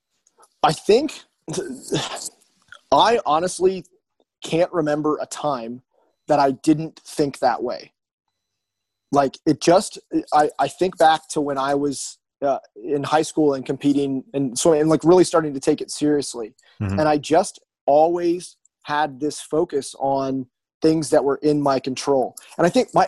[0.64, 1.24] i think
[2.92, 3.86] I honestly
[4.44, 5.82] can't remember a time
[6.28, 7.94] that I didn't think that way.
[9.12, 10.00] Like it just,
[10.34, 14.58] I, I think back to when I was uh, in high school and competing and
[14.58, 16.54] so, and like really starting to take it seriously.
[16.82, 17.00] Mm-hmm.
[17.00, 17.60] And I just
[17.90, 20.46] always had this focus on
[20.82, 22.36] things that were in my control.
[22.58, 23.08] And I think my,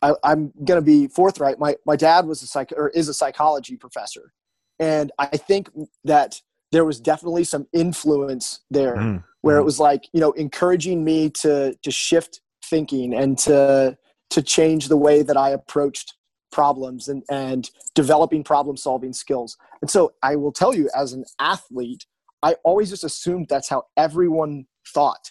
[0.00, 1.58] I, am going to be forthright.
[1.58, 4.32] My, my dad was a psych or is a psychology professor.
[4.78, 5.68] And I think
[6.04, 6.40] that
[6.72, 9.22] there was definitely some influence there mm.
[9.42, 13.96] where it was like you know encouraging me to to shift thinking and to
[14.30, 16.14] to change the way that i approached
[16.50, 21.24] problems and and developing problem solving skills and so i will tell you as an
[21.38, 22.06] athlete
[22.42, 25.30] i always just assumed that's how everyone thought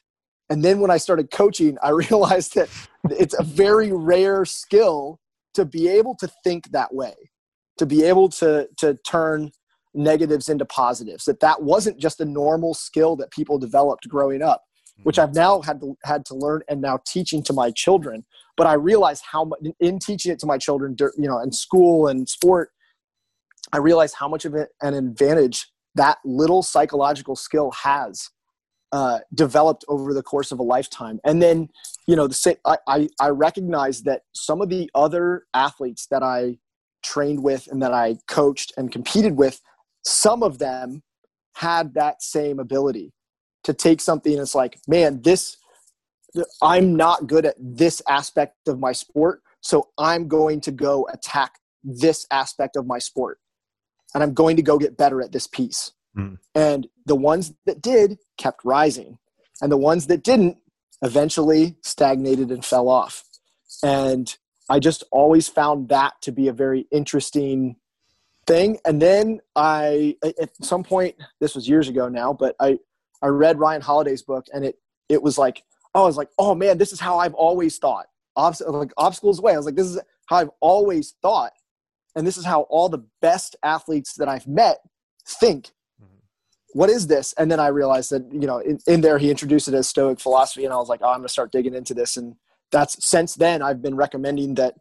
[0.49, 2.70] and then when i started coaching i realized that
[3.09, 5.20] it's a very rare skill
[5.53, 7.14] to be able to think that way
[7.78, 9.51] to be able to to turn
[9.93, 14.64] negatives into positives that that wasn't just a normal skill that people developed growing up
[15.03, 15.30] which mm-hmm.
[15.30, 18.26] I've now had to, had to learn and now teaching to my children.
[18.57, 22.07] But I realized how much in teaching it to my children, you know, in school
[22.07, 22.70] and sport,
[23.74, 28.29] I realized how much of an advantage that little psychological skill has
[28.91, 31.19] uh, developed over the course of a lifetime.
[31.23, 31.69] And then,
[32.07, 36.23] you know, the same, I, I, I recognize that some of the other athletes that
[36.23, 36.57] I
[37.03, 39.61] trained with and that I coached and competed with,
[40.03, 41.03] some of them
[41.55, 43.13] had that same ability
[43.63, 45.57] to take something and it's like, man, this,
[46.61, 49.41] I'm not good at this aspect of my sport.
[49.61, 53.39] So I'm going to go attack this aspect of my sport.
[54.14, 55.91] And I'm going to go get better at this piece.
[56.18, 56.38] Mm.
[56.53, 59.18] And the ones that did kept rising.
[59.62, 60.57] And the ones that didn't
[61.01, 63.24] eventually stagnated and fell off.
[63.84, 64.36] And
[64.70, 67.76] I just always found that to be a very interesting
[68.47, 68.80] thing.
[68.86, 72.80] And then I, at some point, this was years ago now, but I,
[73.22, 74.76] I read Ryan Holiday's book and it,
[75.09, 78.07] it was like, oh, I was like, oh man, this is how I've always thought.
[78.38, 79.53] Obst- like obstacles away.
[79.53, 81.51] I was like, this is how I've always thought.
[82.16, 84.80] And this is how all the best athletes that I've met
[85.26, 85.72] think
[86.74, 87.34] what is this?
[87.38, 90.20] And then I realized that, you know, in, in there he introduced it as Stoic
[90.20, 90.66] philosophy.
[90.66, 92.18] And I was like, oh, I'm going to start digging into this.
[92.18, 92.36] And
[92.72, 94.76] that's since then I've been recommending that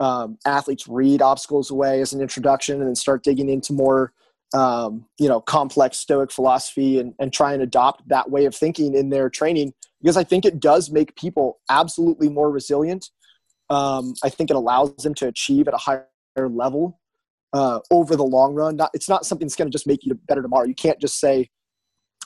[0.00, 4.12] um, athletes read Obstacles Away as an introduction and then start digging into more,
[4.54, 8.94] um, you know, complex Stoic philosophy and, and try and adopt that way of thinking
[8.94, 13.10] in their training because I think it does make people absolutely more resilient.
[13.70, 16.06] Um, I think it allows them to achieve at a higher
[16.36, 17.00] level
[17.52, 18.76] uh, over the long run.
[18.76, 20.66] Not, it's not something that's going to just make you better tomorrow.
[20.66, 21.48] You can't just say,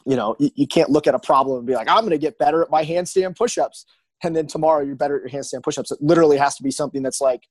[0.07, 2.19] you know, you, you can't look at a problem and be like, I'm going to
[2.19, 3.85] get better at my handstand push-ups,
[4.25, 5.91] and then tomorrow you're better at your handstand push-ups.
[5.91, 7.43] It literally has to be something that's like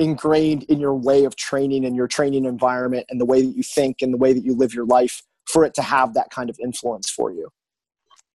[0.00, 3.62] ingrained in your way of training and your training environment and the way that you
[3.62, 6.50] think and the way that you live your life for it to have that kind
[6.50, 7.48] of influence for you.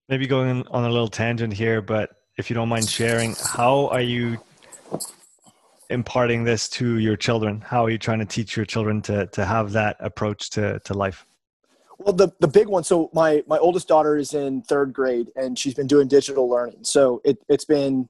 [0.08, 4.02] Maybe going on a little tangent here, but if you don't mind sharing, how are
[4.02, 4.38] you
[5.90, 7.62] imparting this to your children?
[7.62, 10.94] How are you trying to teach your children to to have that approach to to
[10.94, 11.26] life?
[11.98, 12.84] Well, the the big one.
[12.84, 16.84] So my my oldest daughter is in third grade, and she's been doing digital learning.
[16.84, 18.10] So it it's been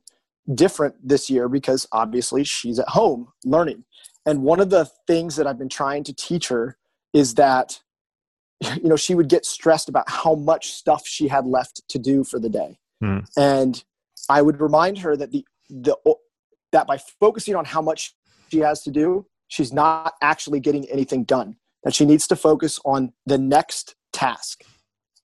[0.53, 3.84] different this year because obviously she's at home learning.
[4.26, 6.78] And one of the things that I've been trying to teach her
[7.13, 7.82] is that
[8.61, 12.23] you know she would get stressed about how much stuff she had left to do
[12.23, 12.78] for the day.
[13.01, 13.19] Hmm.
[13.38, 13.84] And
[14.30, 15.97] I would remind her that the the
[16.72, 18.16] that by focusing on how much
[18.51, 21.57] she has to do, she's not actually getting anything done.
[21.84, 24.63] That she needs to focus on the next task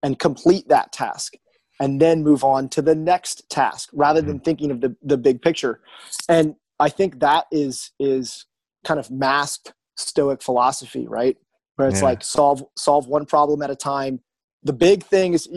[0.03, 1.35] and complete that task
[1.81, 4.45] and then move on to the next task rather than mm-hmm.
[4.45, 5.81] thinking of the, the big picture.
[6.29, 8.47] And I think that is is
[8.85, 11.37] kind of masked stoic philosophy, right?
[11.77, 12.07] Where it's yeah.
[12.07, 14.21] like solve solve one problem at a time.
[14.63, 15.49] The big thing is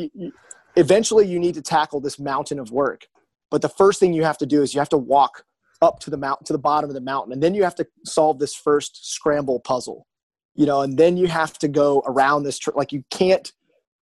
[0.75, 3.07] eventually you need to tackle this mountain of work.
[3.51, 5.43] But the first thing you have to do is you have to walk
[5.83, 7.85] up to the mountain to the bottom of the mountain and then you have to
[8.05, 10.07] solve this first scramble puzzle
[10.55, 13.51] you know and then you have to go around this tr- like you can't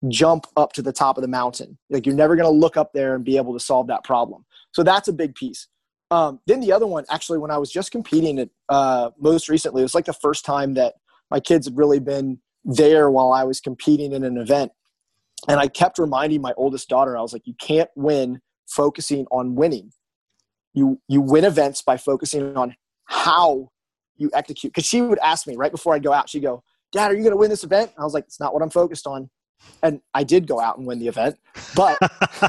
[0.09, 1.77] jump up to the top of the mountain.
[1.89, 4.45] Like you're never going to look up there and be able to solve that problem.
[4.71, 5.67] So that's a big piece.
[6.11, 9.81] Um, then the other one actually when i was just competing at uh, most recently
[9.81, 10.93] it was like the first time that
[11.31, 14.71] my kids had really been there while i was competing in an event
[15.47, 19.55] and i kept reminding my oldest daughter i was like you can't win focusing on
[19.55, 19.91] winning
[20.73, 23.69] you you win events by focusing on how
[24.17, 24.73] you execute.
[24.73, 27.21] Because she would ask me right before i'd go out she'd go dad are you
[27.21, 27.91] going to win this event?
[27.97, 29.29] I was like it's not what i'm focused on.
[29.81, 31.37] And i did go out and win the event
[31.75, 31.97] but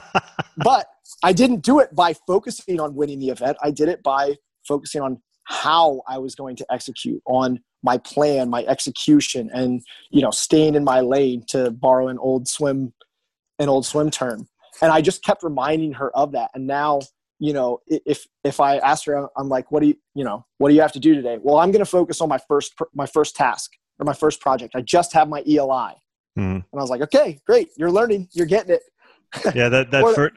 [0.57, 0.87] but
[1.22, 3.57] i didn't do it by focusing on winning the event.
[3.62, 8.49] I did it by focusing on how i was going to execute on my plan
[8.49, 12.95] my execution and you know staying in my lane to borrow an old swim
[13.59, 14.49] an old swim term.
[14.83, 16.51] And i just kept reminding her of that.
[16.55, 17.01] And now
[17.39, 20.68] you know, if if I asked her, I'm like, what do you, you know, what
[20.68, 21.39] do you have to do today?
[21.41, 24.74] Well, I'm going to focus on my first my first task or my first project.
[24.76, 25.95] I just have my ELI,
[26.39, 26.55] mm.
[26.55, 28.82] and I was like, okay, great, you're learning, you're getting it.
[29.55, 30.05] Yeah, that that.
[30.14, 30.32] for,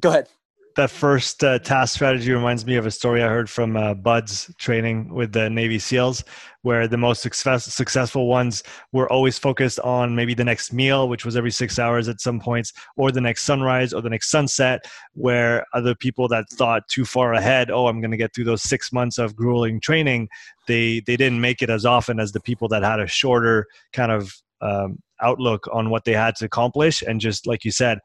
[0.00, 0.28] go ahead
[0.76, 4.52] that first uh, task strategy reminds me of a story I heard from uh, BUD/S
[4.58, 6.24] training with the Navy SEALs,
[6.62, 8.62] where the most success- successful ones
[8.92, 12.40] were always focused on maybe the next meal, which was every six hours at some
[12.40, 17.04] points, or the next sunrise or the next sunset, where other people that thought too
[17.04, 20.28] far ahead, oh, I'm going to get through those six months of grueling training,
[20.66, 24.10] they, they didn't make it as often as the people that had a shorter kind
[24.10, 27.02] of um, outlook on what they had to accomplish.
[27.02, 27.98] And just like you said,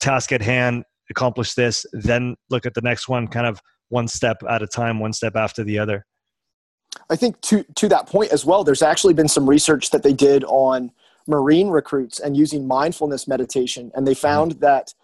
[0.00, 4.38] task at hand accomplish this, then look at the next one kind of one step
[4.48, 6.06] at a time, one step after the other.
[7.10, 10.12] I think to to that point as well, there's actually been some research that they
[10.12, 10.92] did on
[11.26, 14.60] Marine recruits and using mindfulness meditation, and they found mm-hmm.
[14.60, 14.94] that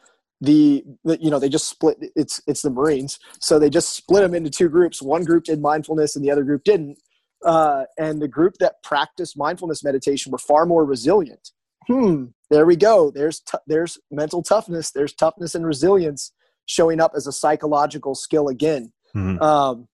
[0.40, 4.22] the, the, you know they just split it's it's the marines so they just split
[4.22, 6.98] them into two groups one group did mindfulness and the other group didn't
[7.44, 11.52] uh, and the group that practiced mindfulness meditation were far more resilient
[11.86, 13.10] hmm there we go.
[13.10, 14.90] There's t- there's mental toughness.
[14.90, 16.32] There's toughness and resilience
[16.66, 18.92] showing up as a psychological skill again.
[19.16, 19.42] Mm-hmm.
[19.42, 19.88] um,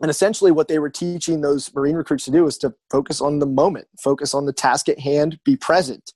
[0.00, 3.38] and essentially what they were teaching those marine recruits to do is to focus on
[3.38, 6.12] the moment focus on the task at hand be present.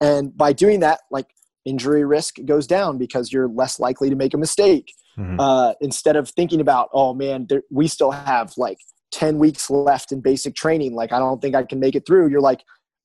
[0.00, 1.26] And by doing that like
[1.64, 4.92] injury risk goes down because you're less likely to make a mistake.
[5.18, 5.40] Mm-hmm.
[5.40, 8.78] uh, instead of thinking about oh man there, we still have like
[9.10, 10.94] 10 weeks left in basic training.
[10.94, 12.28] Like i don't think i can make it through.
[12.30, 12.62] You're like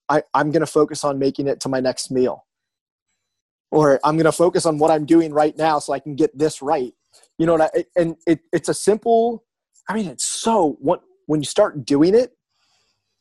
[0.10, 2.45] I, i'm going to focus on making it to my next meal.
[3.72, 6.38] Or i'm going to focus on what i'm doing right now so i can get
[6.38, 6.93] this right.
[7.38, 9.43] You know what I, and it, it's a simple
[9.89, 12.32] i mean it's so what when you start doing it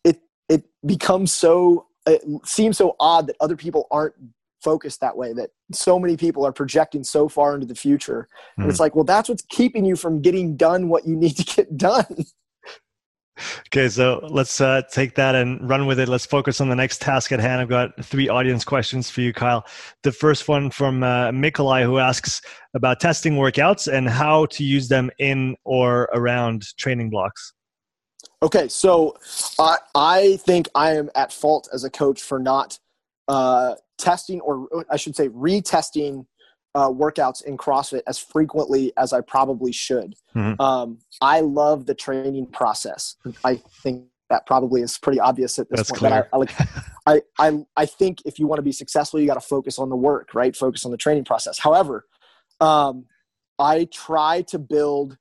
[0.05, 4.15] it it becomes so it seems so odd that other people aren't
[4.63, 8.29] focused that way that so many people are projecting so far into the future.
[8.57, 8.85] And it's hmm.
[8.85, 12.07] like well that's what's keeping you from getting done what you need to get done
[13.69, 16.09] okay so let's uh, take that and run with it.
[16.09, 17.61] Let's focus on the next task at hand.
[17.61, 19.65] I've got three audience questions for you kyle.
[20.03, 22.41] The first one from uh, Mikolai, who asks
[22.75, 27.53] about testing workouts and how to use them in or around training blocks.
[28.43, 29.17] Okay so
[29.59, 32.79] i, I think i am at fault as a coach for not
[33.29, 36.27] uh, testing, or I should say, retesting
[36.75, 40.15] uh, workouts in CrossFit as frequently as I probably should.
[40.35, 40.61] Mm-hmm.
[40.61, 43.17] Um, I love the training process.
[43.45, 45.99] I think that probably is pretty obvious at this That's point.
[46.01, 46.29] Clear.
[46.33, 49.27] But I, I, like, I, I, I think if you want to be successful, you
[49.27, 50.55] got to focus on the work, right?
[50.57, 51.59] Focus on the training process.
[51.59, 52.07] However,
[52.61, 53.07] um,
[53.59, 55.17] I try to build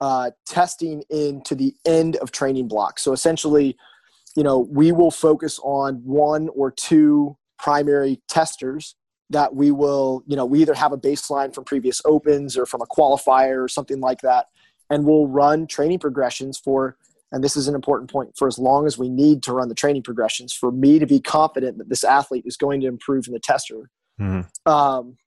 [0.00, 3.02] uh, testing into the end of training blocks.
[3.02, 3.76] So essentially,
[4.36, 8.94] you know, we will focus on one or two primary testers
[9.30, 12.80] that we will, you know, we either have a baseline from previous opens or from
[12.80, 14.46] a qualifier or something like that.
[14.90, 16.96] And we'll run training progressions for,
[17.30, 19.74] and this is an important point, for as long as we need to run the
[19.74, 23.34] training progressions for me to be confident that this athlete is going to improve in
[23.34, 23.90] the tester.
[24.18, 24.70] Mm-hmm.
[24.70, 25.18] Um,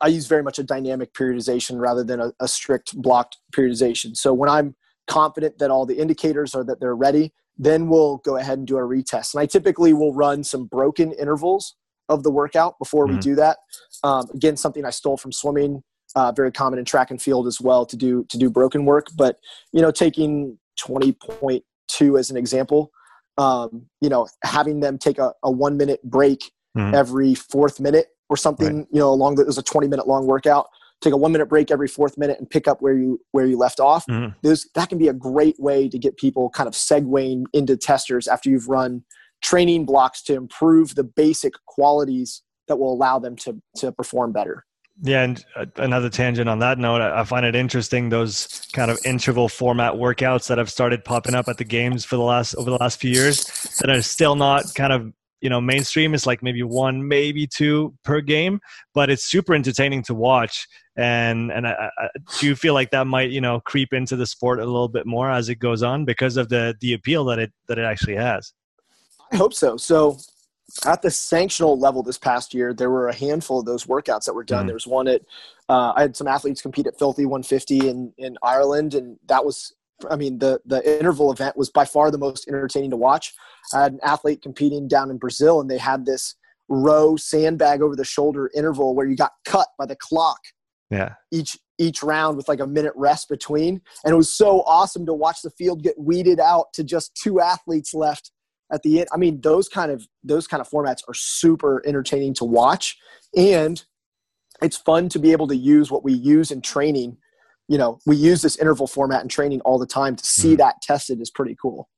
[0.00, 4.16] I use very much a dynamic periodization rather than a, a strict blocked periodization.
[4.16, 4.74] So when I'm
[5.06, 8.78] confident that all the indicators are that they're ready, then we'll go ahead and do
[8.78, 9.34] a retest.
[9.34, 11.76] And I typically will run some broken intervals
[12.12, 13.16] of the workout before mm-hmm.
[13.16, 13.58] we do that.
[14.04, 15.82] Um, again, something I stole from swimming,
[16.14, 19.08] uh, very common in track and field as well to do to do broken work.
[19.16, 19.38] But
[19.72, 22.90] you know, taking twenty point two as an example,
[23.38, 26.94] um, you know, having them take a, a one minute break mm-hmm.
[26.94, 28.86] every fourth minute or something, right.
[28.92, 30.66] you know, along the, it was a twenty minute long workout
[31.02, 33.58] take a one minute break every fourth minute and pick up where you where you
[33.58, 34.32] left off mm-hmm.
[34.42, 38.28] Those, that can be a great way to get people kind of segueing into testers
[38.28, 39.04] after you've run
[39.42, 44.64] training blocks to improve the basic qualities that will allow them to to perform better.
[45.00, 48.98] Yeah, and uh, another tangent on that note, I find it interesting those kind of
[49.04, 52.70] interval format workouts that have started popping up at the games for the last over
[52.70, 53.44] the last few years
[53.80, 56.14] that are still not kind of you know mainstream.
[56.14, 58.60] Is like maybe one maybe two per game
[58.94, 60.68] but it's super entertaining to watch.
[60.96, 64.26] And and I, I, do you feel like that might you know creep into the
[64.26, 67.38] sport a little bit more as it goes on because of the the appeal that
[67.38, 68.52] it that it actually has
[69.32, 70.16] i hope so so
[70.86, 74.34] at the sanctional level this past year there were a handful of those workouts that
[74.34, 74.68] were done mm.
[74.68, 75.22] there was one at
[75.68, 79.74] uh, i had some athletes compete at filthy 150 in in ireland and that was
[80.10, 83.34] I mean, the the interval event was by far the most entertaining to watch.
[83.72, 86.34] I had an athlete competing down in Brazil, and they had this
[86.68, 90.40] row sandbag over the shoulder interval where you got cut by the clock.
[90.90, 91.14] Yeah.
[91.30, 95.14] Each each round with like a minute rest between, and it was so awesome to
[95.14, 98.30] watch the field get weeded out to just two athletes left
[98.72, 99.08] at the end.
[99.12, 102.96] I mean, those kind of those kind of formats are super entertaining to watch,
[103.36, 103.82] and
[104.62, 107.18] it's fun to be able to use what we use in training.
[107.68, 110.58] You know we use this interval format in training all the time to see mm.
[110.58, 111.88] that tested is pretty cool.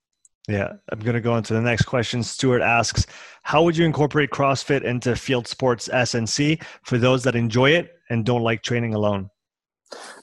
[0.46, 2.22] Yeah i'm going to go into the next question.
[2.22, 3.06] Stuart asks
[3.44, 8.26] how would you incorporate crossfit into field sports S&C for those that enjoy it and
[8.26, 9.30] don't like training alone?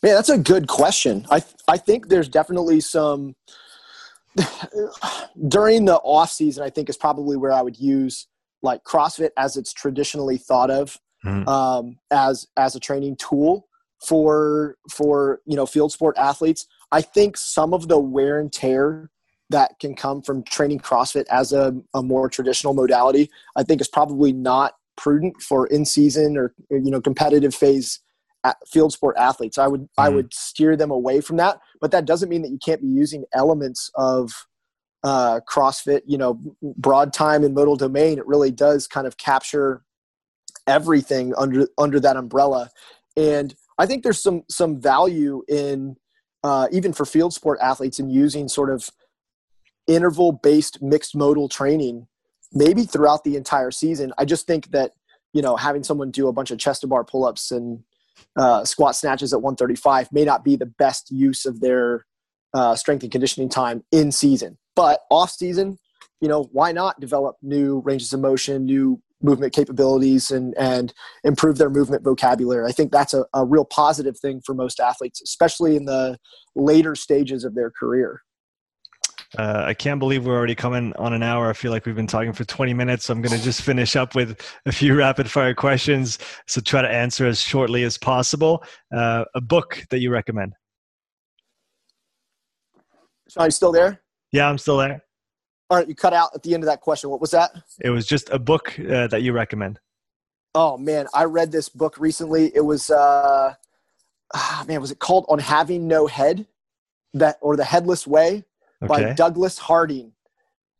[0.03, 1.25] Man that's a good question.
[1.31, 3.35] I i think there's definitely some
[5.47, 8.27] during the off season i think is probably where i would use
[8.63, 11.47] like crossfit as it's traditionally thought of mm.
[11.47, 13.67] um, as as a training tool
[14.05, 19.09] for for you know field sport athletes i think some of the wear and tear
[19.49, 23.88] that can come from training crossfit as a, a more traditional modality i think is
[23.88, 27.99] probably not prudent for in season or you know competitive phase
[28.67, 30.01] field sport athletes i would mm-hmm.
[30.01, 32.87] i would steer them away from that but that doesn't mean that you can't be
[32.87, 34.31] using elements of
[35.03, 36.39] uh, crossfit you know
[36.77, 39.83] broad time and modal domain it really does kind of capture
[40.67, 42.69] everything under under that umbrella.
[43.17, 45.95] And I think there's some some value in
[46.43, 48.89] uh, even for field sport athletes in using sort of
[49.87, 52.07] interval based mixed modal training
[52.53, 54.13] maybe throughout the entire season.
[54.17, 54.93] I just think that
[55.33, 57.83] you know having someone do a bunch of chest to bar pull ups and
[58.36, 62.05] uh, squat snatches at 135 may not be the best use of their
[62.53, 64.57] uh, strength and conditioning time in season.
[64.76, 65.78] But off season,
[66.22, 70.93] you know, why not develop new ranges of motion, new movement capabilities, and and
[71.24, 72.67] improve their movement vocabulary?
[72.67, 76.17] I think that's a, a real positive thing for most athletes, especially in the
[76.55, 78.22] later stages of their career.
[79.38, 81.49] Uh, I can't believe we're already coming on an hour.
[81.49, 83.05] I feel like we've been talking for 20 minutes.
[83.05, 86.19] So I'm going to just finish up with a few rapid fire questions.
[86.47, 88.63] So try to answer as shortly as possible.
[88.93, 90.53] Uh, a book that you recommend?
[93.38, 94.01] Are you still there?
[94.34, 95.01] Yeah, I'm still there.
[95.69, 97.09] All right, you cut out at the end of that question.
[97.09, 97.51] What was that?
[97.79, 99.79] It was just a book uh, that you recommend.
[100.53, 102.51] Oh man, I read this book recently.
[102.53, 103.53] It was uh,
[104.34, 106.45] ah, man, was it called "On Having No Head"?
[107.13, 108.43] That or "The Headless Way"
[108.82, 108.88] okay.
[108.88, 110.13] by Douglas Harding.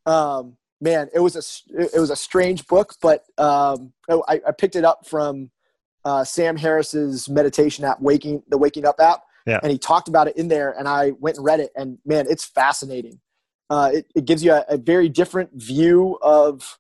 [0.06, 4.76] Um, man, it was a it was a strange book, but um, I, I picked
[4.76, 5.52] it up from
[6.06, 9.60] uh, Sam Harris's meditation app, Waking the Waking Up app yeah.
[9.62, 12.26] And he talked about it in there, and I went and read it, and man,
[12.30, 13.20] it's fascinating.
[13.70, 16.78] Uh, it, it, gives you a, a, very different view of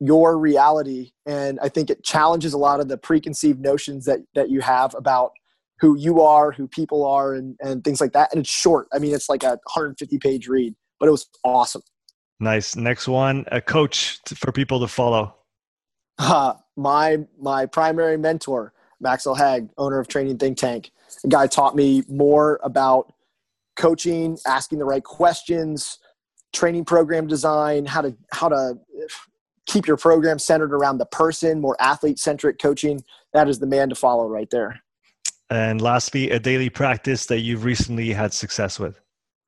[0.00, 4.50] your reality, and I think it challenges a lot of the preconceived notions that that
[4.50, 5.32] you have about
[5.78, 8.30] who you are, who people are, and and things like that.
[8.32, 8.88] And it's short.
[8.92, 11.82] I mean, it's like a 150 page read, but it was awesome.
[12.38, 12.76] Nice.
[12.76, 15.34] Next one, a coach for people to follow.
[16.18, 20.90] Uh, my my primary mentor, Max El-Hag, owner of Training Think Tank.
[21.24, 23.12] A guy taught me more about
[23.76, 25.98] coaching, asking the right questions,
[26.52, 28.74] training program design, how to how to
[29.66, 33.02] keep your program centered around the person, more athlete centric coaching.
[33.32, 34.82] That is the man to follow right there.
[35.50, 39.00] And lastly, a daily practice that you've recently had success with.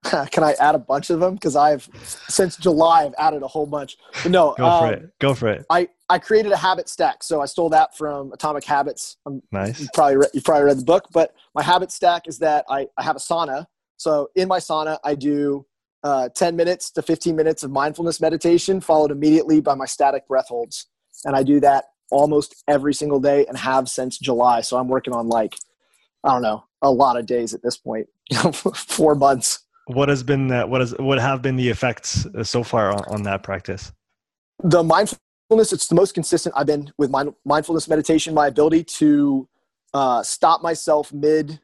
[0.30, 1.34] Can I add a bunch of them?
[1.34, 1.88] Because I've
[2.28, 3.96] since July I've added a whole bunch.
[4.22, 5.18] But no, go um, for it.
[5.18, 5.66] Go for it.
[5.70, 9.16] I I created a habit stack, so I stole that from Atomic Habits.
[9.26, 9.80] I'm, nice.
[9.80, 12.86] You probably read, you probably read the book, but my habit stack is that I
[12.96, 13.66] I have a sauna.
[13.96, 15.66] So in my sauna, I do
[16.04, 20.46] uh, 10 minutes to 15 minutes of mindfulness meditation, followed immediately by my static breath
[20.46, 20.86] holds,
[21.24, 24.60] and I do that almost every single day and have since July.
[24.60, 25.56] So I'm working on like
[26.24, 28.08] I don't know a lot of days at this point,
[28.52, 29.60] four months.
[29.86, 33.04] What has been uh, what has what have been the effects uh, so far on,
[33.08, 33.92] on, that practice?
[34.62, 39.48] The mindfulness it's the most consistent i've been with mind, mindfulness meditation my ability to
[39.94, 41.58] uh, stop myself mid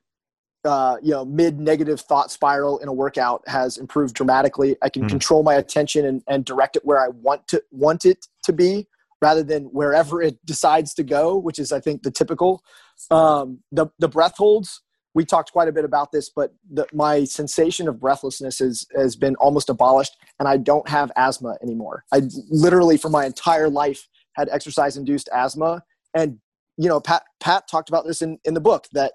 [0.65, 4.77] uh, you know mid negative thought spiral in a workout has improved dramatically.
[4.81, 5.09] I can mm.
[5.11, 8.87] control my attention and, and direct it where i want to want it to be
[9.21, 12.63] rather than wherever it decides to go which is i think the typical
[13.11, 14.83] um, the, the breath holds
[15.15, 19.15] we talked quite a bit about this, but the, my sensation of breathlessness has, has
[19.15, 22.05] been almost abolished, and I don't have asthma anymore.
[22.13, 25.83] I literally, for my entire life, had exercise induced asthma.
[26.15, 26.39] And,
[26.77, 29.13] you know, Pat, Pat talked about this in, in the book that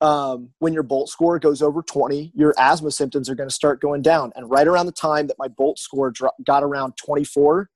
[0.00, 3.80] um, when your bolt score goes over 20, your asthma symptoms are going to start
[3.80, 4.32] going down.
[4.36, 7.68] And right around the time that my bolt score dro- got around 24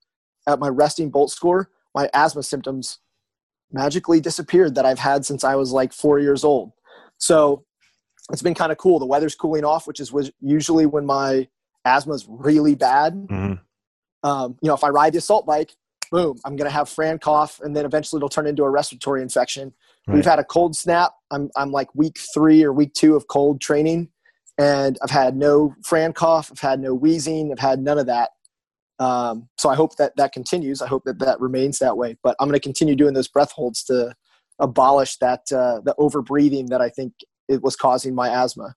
[0.49, 2.99] at my resting bolt score, my asthma symptoms
[3.73, 6.73] magically disappeared that I've had since I was like four years old.
[7.19, 7.65] So
[8.33, 8.99] it's been kind of cool.
[8.99, 11.49] The weather's cooling off, which is usually when my
[11.85, 13.15] asthma is really bad.
[13.15, 13.55] Mm-hmm.
[14.29, 15.75] Um, you know, if I ride the assault bike,
[16.11, 19.23] boom, I'm going to have Fran cough, and then eventually it'll turn into a respiratory
[19.23, 19.73] infection.
[20.07, 20.17] Right.
[20.17, 21.13] We've had a cold snap.
[21.31, 24.09] I'm I'm like week three or week two of cold training,
[24.59, 26.51] and I've had no Fran cough.
[26.51, 27.53] I've had no wheezing.
[27.53, 28.31] I've had none of that.
[28.99, 30.81] Um, so I hope that that continues.
[30.81, 32.17] I hope that that remains that way.
[32.23, 34.15] But I'm going to continue doing those breath holds to
[34.59, 37.13] abolish that uh, the over breathing that I think
[37.49, 38.75] it was causing my asthma.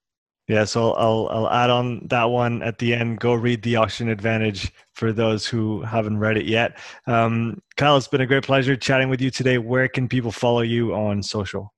[0.48, 3.20] Yeah, so I'll I'll add on that one at the end.
[3.20, 6.78] Go read the Oxygen Advantage for those who haven't read it yet.
[7.06, 9.58] Um, Kyle, it's been a great pleasure chatting with you today.
[9.58, 11.72] Where can people follow you on social?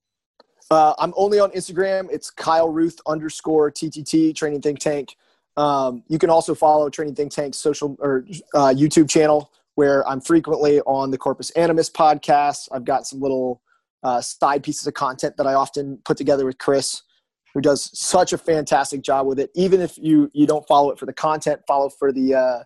[0.71, 2.09] Uh, I'm only on Instagram.
[2.11, 5.17] It's Kyle Ruth underscore TTT Training Think Tank.
[5.57, 8.25] Um, you can also follow Training Think Tank's social or
[8.55, 12.69] uh, YouTube channel where I'm frequently on the Corpus Animus podcast.
[12.73, 13.63] I've got some little
[14.03, 17.03] uh, side pieces of content that I often put together with Chris,
[17.55, 19.51] who does such a fantastic job with it.
[19.55, 22.63] Even if you you don't follow it for the content, follow for the uh,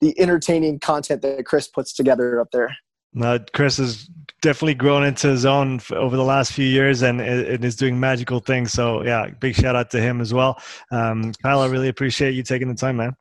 [0.00, 2.76] the entertaining content that Chris puts together up there.
[3.14, 4.08] No, Chris has
[4.40, 8.40] definitely grown into his own over the last few years and it is doing magical
[8.40, 8.72] things.
[8.72, 10.60] So yeah, big shout out to him as well.
[10.90, 13.14] Um, Kyle, I really appreciate you taking the time, man.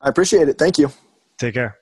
[0.00, 0.58] I appreciate it.
[0.58, 0.92] Thank you.
[1.38, 1.78] Take care.